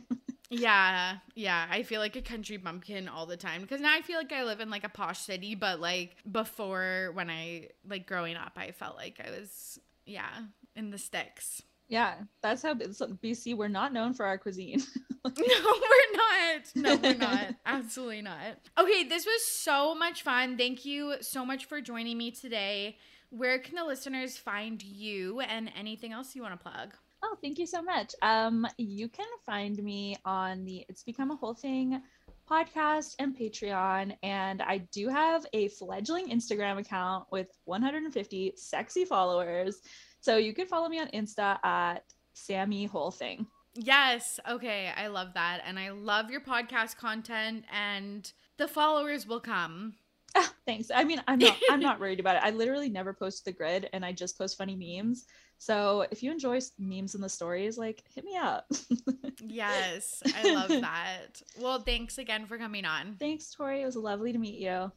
[0.54, 1.66] Yeah, yeah.
[1.72, 4.44] I feel like a country bumpkin all the time because now I feel like I
[4.44, 8.72] live in like a posh city, but like before when I like growing up, I
[8.72, 10.30] felt like I was yeah
[10.76, 11.62] in the sticks.
[11.88, 13.56] yeah, that's how BC.
[13.56, 14.82] We're not known for our cuisine.
[15.24, 16.62] No, we're not.
[16.76, 17.54] No, we're not.
[17.66, 18.58] Absolutely not.
[18.80, 20.58] Okay, this was so much fun.
[20.58, 22.98] Thank you so much for joining me today.
[23.30, 26.96] Where can the listeners find you and anything else you want to plug?
[27.24, 28.16] Oh, thank you so much.
[28.22, 32.02] Um, you can find me on the It's Become a Whole Thing
[32.50, 34.16] podcast and Patreon.
[34.24, 39.82] And I do have a fledgling Instagram account with 150 sexy followers.
[40.20, 42.04] So you can follow me on Insta at
[42.34, 43.46] Sammy Whole Thing.
[43.74, 44.40] Yes.
[44.50, 44.92] Okay.
[44.96, 45.62] I love that.
[45.66, 49.94] And I love your podcast content and the followers will come.
[50.36, 50.90] Ah, thanks.
[50.94, 52.44] I mean, I'm not I'm not worried about it.
[52.44, 55.26] I literally never post the grid and I just post funny memes.
[55.62, 58.66] So if you enjoy memes and the stories, like hit me up.
[59.44, 60.22] Yes.
[60.36, 61.42] I love that.
[61.60, 63.16] Well, thanks again for coming on.
[63.20, 63.82] Thanks, Tori.
[63.82, 64.92] It was lovely to meet you.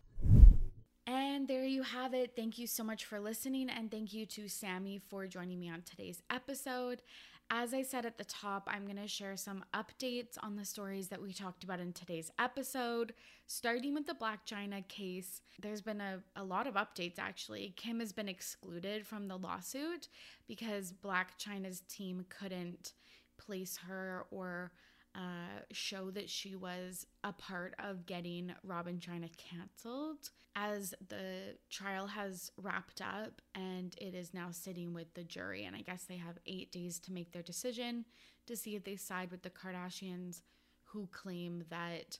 [1.06, 2.32] And there you have it.
[2.36, 3.70] Thank you so much for listening.
[3.70, 7.02] And thank you to Sammy for joining me on today's episode.
[7.50, 11.08] As I said at the top, I'm going to share some updates on the stories
[11.08, 13.12] that we talked about in today's episode.
[13.46, 17.74] Starting with the Blac Chyna case, there's been a, a lot of updates actually.
[17.76, 20.08] Kim has been excluded from the lawsuit
[20.48, 22.94] because Blac Chyna's team couldn't
[23.38, 24.72] place her or
[25.14, 31.56] uh, show that she was a part of getting Rob & Chyna canceled as the
[31.70, 35.64] trial has wrapped up and it is now sitting with the jury.
[35.64, 38.04] And I guess they have eight days to make their decision
[38.46, 40.42] to see if they side with the Kardashians
[40.84, 42.18] who claim that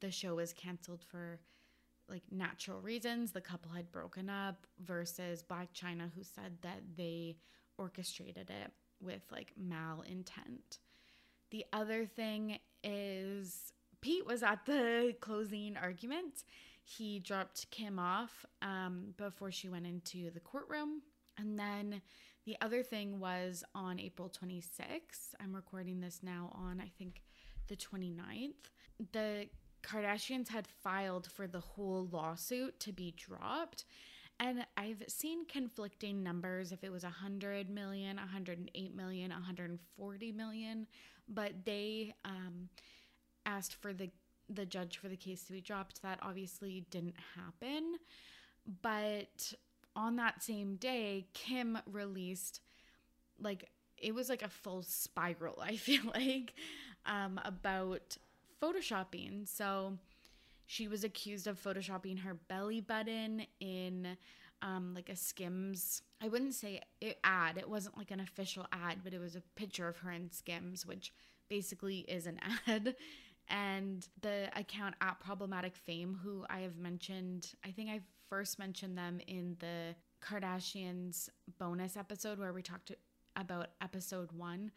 [0.00, 1.40] the show was canceled for
[2.08, 3.32] like natural reasons.
[3.32, 7.36] The couple had broken up versus Blac Chyna who said that they
[7.78, 8.70] orchestrated it
[9.00, 10.78] with like malintent.
[11.50, 16.44] The other thing is Pete was at the closing argument.
[16.84, 21.02] He dropped Kim off um, before she went into the courtroom.
[21.38, 22.00] And then
[22.44, 25.34] the other thing was on April 26th.
[25.40, 27.22] I'm recording this now on, I think,
[27.68, 28.70] the 29th.
[29.12, 29.48] The
[29.82, 33.84] Kardashians had filed for the whole lawsuit to be dropped.
[34.38, 40.86] And I've seen conflicting numbers if it was 100 million, 108 million, 140 million,
[41.28, 42.68] but they um,
[43.44, 44.10] asked for the
[44.48, 46.02] the judge for the case to be dropped.
[46.02, 47.96] That obviously didn't happen.
[48.82, 49.54] But
[49.94, 52.60] on that same day, Kim released
[53.40, 56.54] like it was like a full spiral, I feel like,
[57.06, 58.16] um, about
[58.62, 59.48] photoshopping.
[59.48, 59.98] So
[60.66, 64.16] she was accused of photoshopping her belly button in
[64.62, 66.02] um, like a Skims.
[66.22, 67.58] I wouldn't say it, ad.
[67.58, 70.86] It wasn't like an official ad, but it was a picture of her in Skims,
[70.86, 71.12] which
[71.48, 72.96] basically is an ad.
[73.48, 78.98] And the account at Problematic Fame, who I have mentioned, I think I first mentioned
[78.98, 81.28] them in the Kardashians
[81.58, 82.90] bonus episode where we talked
[83.36, 84.72] about episode one,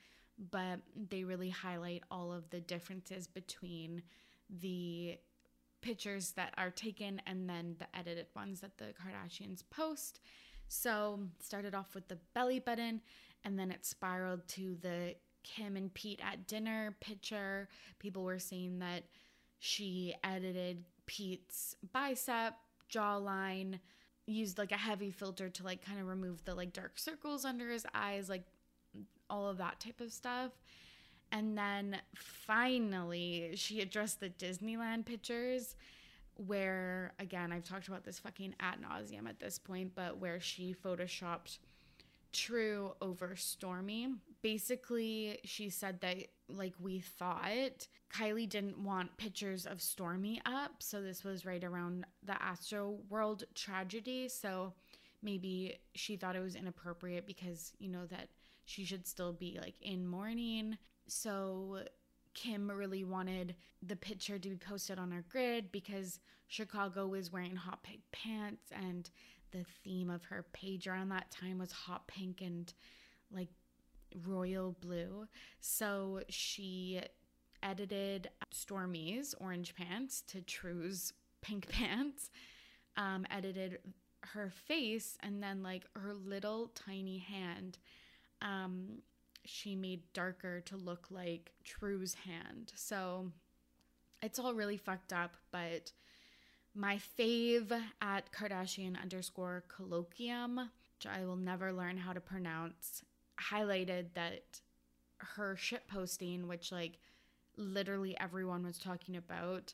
[0.51, 0.79] but
[1.09, 4.03] they really highlight all of the differences between
[4.49, 5.17] the
[5.81, 10.19] pictures that are taken and then the edited ones that the Kardashians post.
[10.67, 13.01] So, started off with the belly button
[13.43, 17.69] and then it spiraled to the Kim and Pete at dinner picture.
[17.97, 19.03] People were saying that
[19.59, 22.53] she edited Pete's bicep,
[22.91, 23.79] jawline,
[24.25, 27.69] used like a heavy filter to like kind of remove the like dark circles under
[27.71, 28.43] his eyes, like
[29.29, 30.51] all of that type of stuff.
[31.31, 35.75] And then finally, she addressed the Disneyland pictures,
[36.35, 40.73] where again, I've talked about this fucking ad nauseum at this point, but where she
[40.73, 41.59] photoshopped
[42.31, 44.09] True over Stormy.
[44.41, 50.73] Basically, she said that, like we thought, Kylie didn't want pictures of Stormy up.
[50.79, 54.29] So, this was right around the Astro World tragedy.
[54.29, 54.73] So,
[55.23, 58.29] maybe she thought it was inappropriate because, you know, that
[58.65, 60.77] she should still be like in mourning.
[61.11, 61.79] So
[62.33, 67.55] Kim really wanted the picture to be posted on our grid because Chicago was wearing
[67.55, 69.09] hot pink pants and
[69.51, 72.73] the theme of her page around that time was hot pink and
[73.31, 73.49] like
[74.27, 75.27] royal blue.
[75.59, 77.01] So she
[77.61, 82.29] edited Stormy's orange pants to True's pink pants,
[82.97, 83.79] um, edited
[84.21, 87.77] her face, and then like her little tiny hand
[88.41, 88.99] um,
[89.45, 92.71] she made darker to look like True's hand.
[92.75, 93.31] So
[94.21, 95.91] it's all really fucked up, but
[96.75, 97.71] my fave
[98.01, 103.03] at Kardashian underscore kolloquium, which I will never learn how to pronounce,
[103.51, 104.61] highlighted that
[105.17, 106.99] her shit posting, which like
[107.57, 109.73] literally everyone was talking about,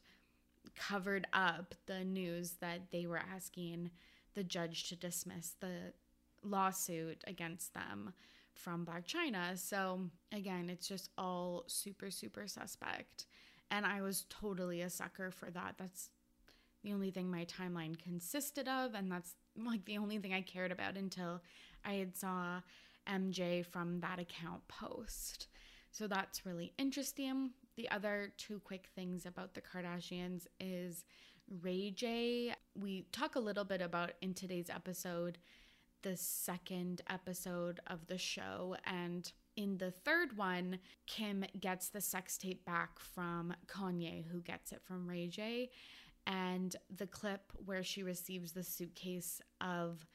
[0.75, 3.91] covered up the news that they were asking
[4.33, 5.93] the judge to dismiss the
[6.43, 8.13] lawsuit against them
[8.55, 9.57] from Blac Chyna.
[9.57, 10.01] So
[10.31, 13.27] again, it's just all super, super suspect.
[13.71, 15.75] And I was totally a sucker for that.
[15.77, 16.09] That's
[16.83, 18.93] the only thing my timeline consisted of.
[18.93, 21.41] And that's like the only thing I cared about until
[21.83, 22.61] I had saw
[23.09, 25.47] MJ from that account post.
[25.91, 27.51] So that's really interesting.
[27.75, 31.05] The other two quick things about the Kardashians is
[31.61, 32.53] Ray J.
[32.79, 35.37] We talk a little bit about in today's episode
[36.05, 38.77] the second episode of the show.
[38.85, 40.77] And in the third one,
[41.07, 45.71] Kim gets the sex tape back from Kanye, who gets it from Ray J.
[46.27, 50.05] And the clip where she receives the suitcase of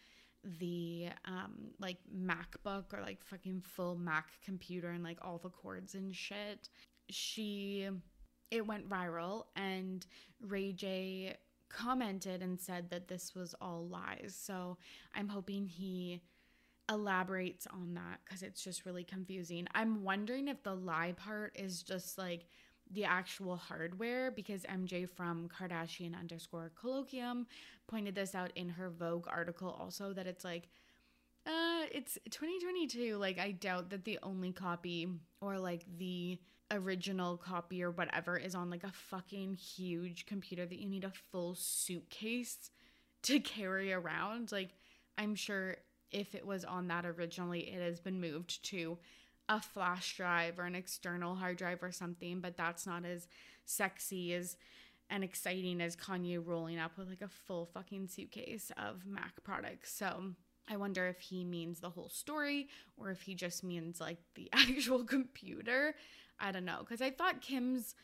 [0.58, 5.96] the um like MacBook or like fucking full Mac computer and like all the cords
[5.96, 6.68] and shit.
[7.10, 7.88] She
[8.52, 10.06] it went viral and
[10.40, 11.36] Ray J
[11.70, 14.36] commented and said that this was all lies.
[14.38, 14.76] So
[15.14, 16.20] I'm hoping he
[16.90, 19.66] elaborates on that because it's just really confusing.
[19.74, 22.46] I'm wondering if the lie part is just like
[22.92, 27.46] the actual hardware because MJ from Kardashian underscore kolloquium
[27.86, 30.68] pointed this out in her Vogue article also that it's like
[31.50, 35.08] uh it's 2022 like I doubt that the only copy
[35.40, 36.38] or like the
[36.70, 41.12] original copy or whatever is on like a fucking huge computer that you need a
[41.32, 42.70] full suitcase
[43.22, 44.70] to carry around like
[45.18, 45.76] I'm sure
[46.12, 48.98] if it was on that originally it has been moved to
[49.50, 53.26] a flash drive or an external hard drive or something, but that's not as
[53.64, 54.56] sexy as
[55.10, 59.92] and exciting as Kanye rolling up with like a full fucking suitcase of Mac products.
[59.92, 60.22] So
[60.70, 64.48] I wonder if he means the whole story or if he just means like the
[64.52, 65.94] actual computer.
[66.38, 66.78] I don't know.
[66.80, 67.94] Because I thought Kim's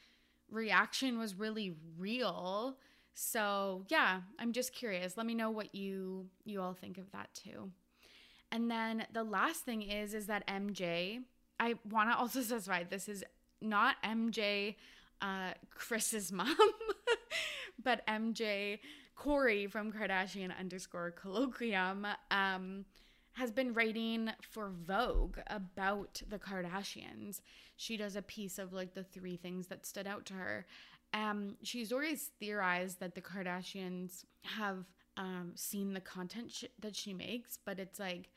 [0.50, 2.76] reaction was really real.
[3.14, 5.16] So yeah, I'm just curious.
[5.16, 7.70] Let me know what you you all think of that too.
[8.52, 11.20] And then the last thing is is that MJ
[11.58, 13.24] I want to also specify this is
[13.60, 14.76] not MJ,
[15.22, 16.56] uh, Kris's mom,
[17.82, 18.80] but MJ
[19.16, 22.84] Corey from Kardashian underscore kolloquium um,
[23.32, 27.40] has been writing for Vogue about the Kardashians.
[27.76, 30.66] She does a piece of like the three things that stood out to her.
[31.12, 34.84] Um, she's always theorized that the Kardashians have
[35.16, 38.28] um, seen the content sh- that she makes, but it's like,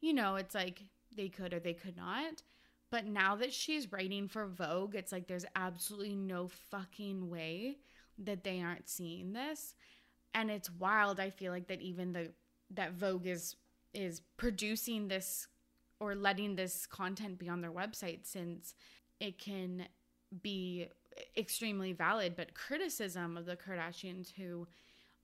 [0.00, 0.84] you know, it's like
[1.16, 2.42] they could or they could not.
[2.90, 7.78] But now that she's writing for Vogue, it's like there's absolutely no fucking way
[8.18, 9.74] that they aren't seeing this.
[10.34, 12.30] And it's wild, I feel like that even the
[12.72, 13.56] that Vogue is
[13.92, 15.48] is producing this
[15.98, 18.74] or letting this content be on their website since
[19.18, 19.86] it can
[20.42, 20.88] be
[21.36, 24.66] extremely valid, but criticism of the Kardashians, who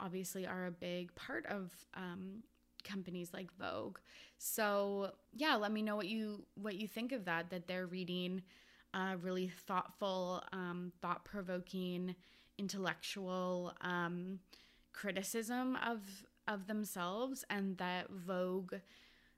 [0.01, 2.43] obviously are a big part of um,
[2.85, 3.99] companies like Vogue.
[4.39, 7.51] So yeah, let me know what you what you think of that.
[7.51, 8.43] That they're reading
[8.93, 12.15] uh, really thoughtful, um, thought provoking,
[12.59, 14.39] intellectual um,
[14.97, 16.01] criticism of
[16.49, 18.75] of themselves, and that Vogue,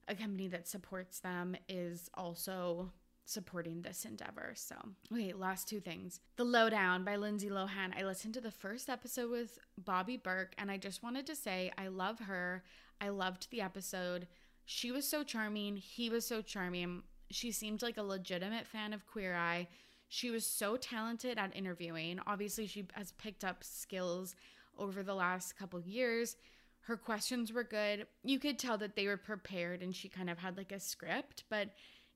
[0.07, 2.93] a company that supports them, is also
[3.29, 4.53] supporting this endeavor.
[4.55, 4.75] So,
[5.13, 6.21] okay, last two things.
[6.37, 7.99] The Lowdown by Lindsay Lohan.
[7.99, 11.71] I listened to the first episode with Bobby Berk and I just wanted to say
[11.77, 12.65] I love her.
[13.03, 14.29] I loved the episode.
[14.65, 15.77] She was so charming.
[15.77, 17.03] He was so charming.
[17.31, 19.69] She seemed like a legitimate fan of Queer Eye.
[20.09, 22.21] She was so talented at interviewing.
[22.27, 24.35] Obviously, she has picked up skills
[24.79, 26.37] over the last couple years.
[26.81, 28.07] Her questions were good.
[28.23, 31.45] You could tell that they were prepared and she kind of had like a script,
[31.51, 31.71] but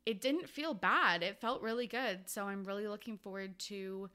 [0.07, 1.23] it didn't feel bad.
[1.23, 2.21] It felt really good.
[2.31, 4.09] So I'm really looking forward to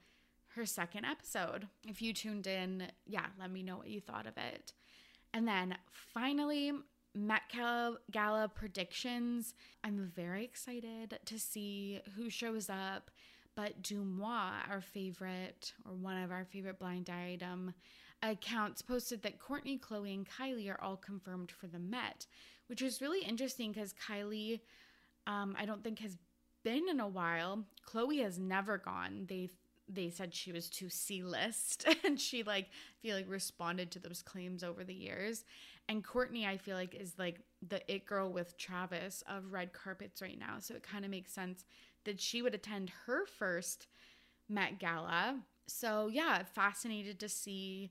[0.48, 1.68] her second episode.
[1.86, 4.72] If you tuned in, yeah, let me know what you thought of it.
[5.32, 5.76] And then
[6.14, 6.72] finally,
[7.14, 9.54] Met Gala predictions.
[9.84, 13.10] I'm very excited to see who shows up.
[13.54, 17.74] But DeuxMoi, our favorite, or one of our favorite blind item
[18.22, 22.26] accounts, posted that Kourtney, Khloe, and Kylie are all confirmed for the Met,
[22.66, 24.60] which is really interesting because Kylie,
[25.26, 26.18] um, I don't think has
[26.64, 27.64] been in a while.
[27.86, 29.26] Khloe has never gone.
[29.28, 29.50] They
[29.90, 32.66] they said she was too C list and she like
[33.00, 35.44] feel like responded to those claims over the years.
[35.88, 40.20] And Kourtney, I feel like, is like the it girl with Travis of red carpets
[40.20, 40.56] right now.
[40.58, 41.64] So it kind of makes sense
[42.04, 43.86] that she would attend her first
[44.48, 45.40] Met Gala.
[45.66, 47.90] So yeah, fascinated to see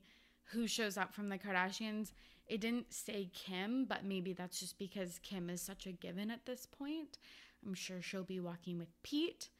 [0.52, 2.12] who shows up from the Kardashians.
[2.46, 6.46] It didn't say Kim, but maybe that's just because Kim is such a given at
[6.46, 7.18] this point.
[7.64, 9.50] I'm sure she'll be walking with Pete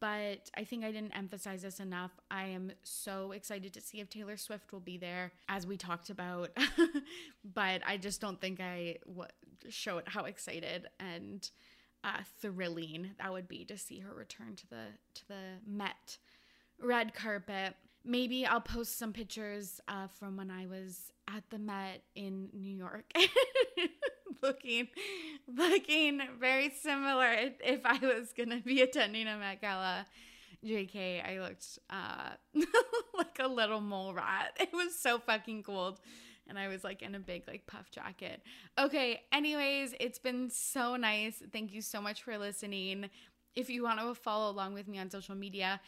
[0.00, 2.12] but I think I didn't emphasize this enough.
[2.30, 6.10] I am so excited to see if Taylor Swift will be there, as we talked
[6.10, 6.50] about.
[7.54, 9.28] but I just don't think I w-
[9.70, 11.48] showed how excited and
[12.04, 14.84] uh, thrilling that would be to see her return to the
[15.14, 16.18] to the Met
[16.80, 17.74] red carpet.
[18.06, 22.72] Maybe I'll post some pictures uh, from when I was at the Met in New
[22.72, 23.12] York.
[24.42, 24.88] looking
[25.48, 27.34] looking very similar
[27.64, 30.06] if I was gonna be attending a Met Gala.
[30.64, 32.30] JK, I looked uh,
[33.16, 34.56] like a little mole rat.
[34.58, 36.00] It was so fucking cold.
[36.48, 38.40] And I was like in a big like puff jacket.
[38.78, 41.42] Okay, anyways, it's been so nice.
[41.52, 43.10] Thank you so much for listening.
[43.54, 45.80] If you want to follow along with me on social media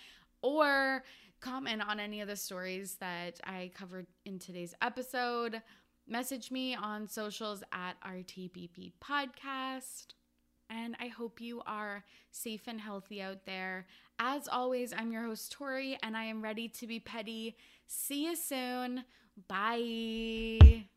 [0.42, 1.04] or
[1.40, 5.62] comment on any of the stories that I covered in today's episode,
[6.10, 10.06] Message me on socials at RTBP Podcast.
[10.70, 13.86] And I hope you are safe and healthy out there.
[14.18, 17.56] As always, I'm your host, Tori, and I am ready to be petty.
[17.86, 19.04] See you soon.
[19.48, 20.88] Bye.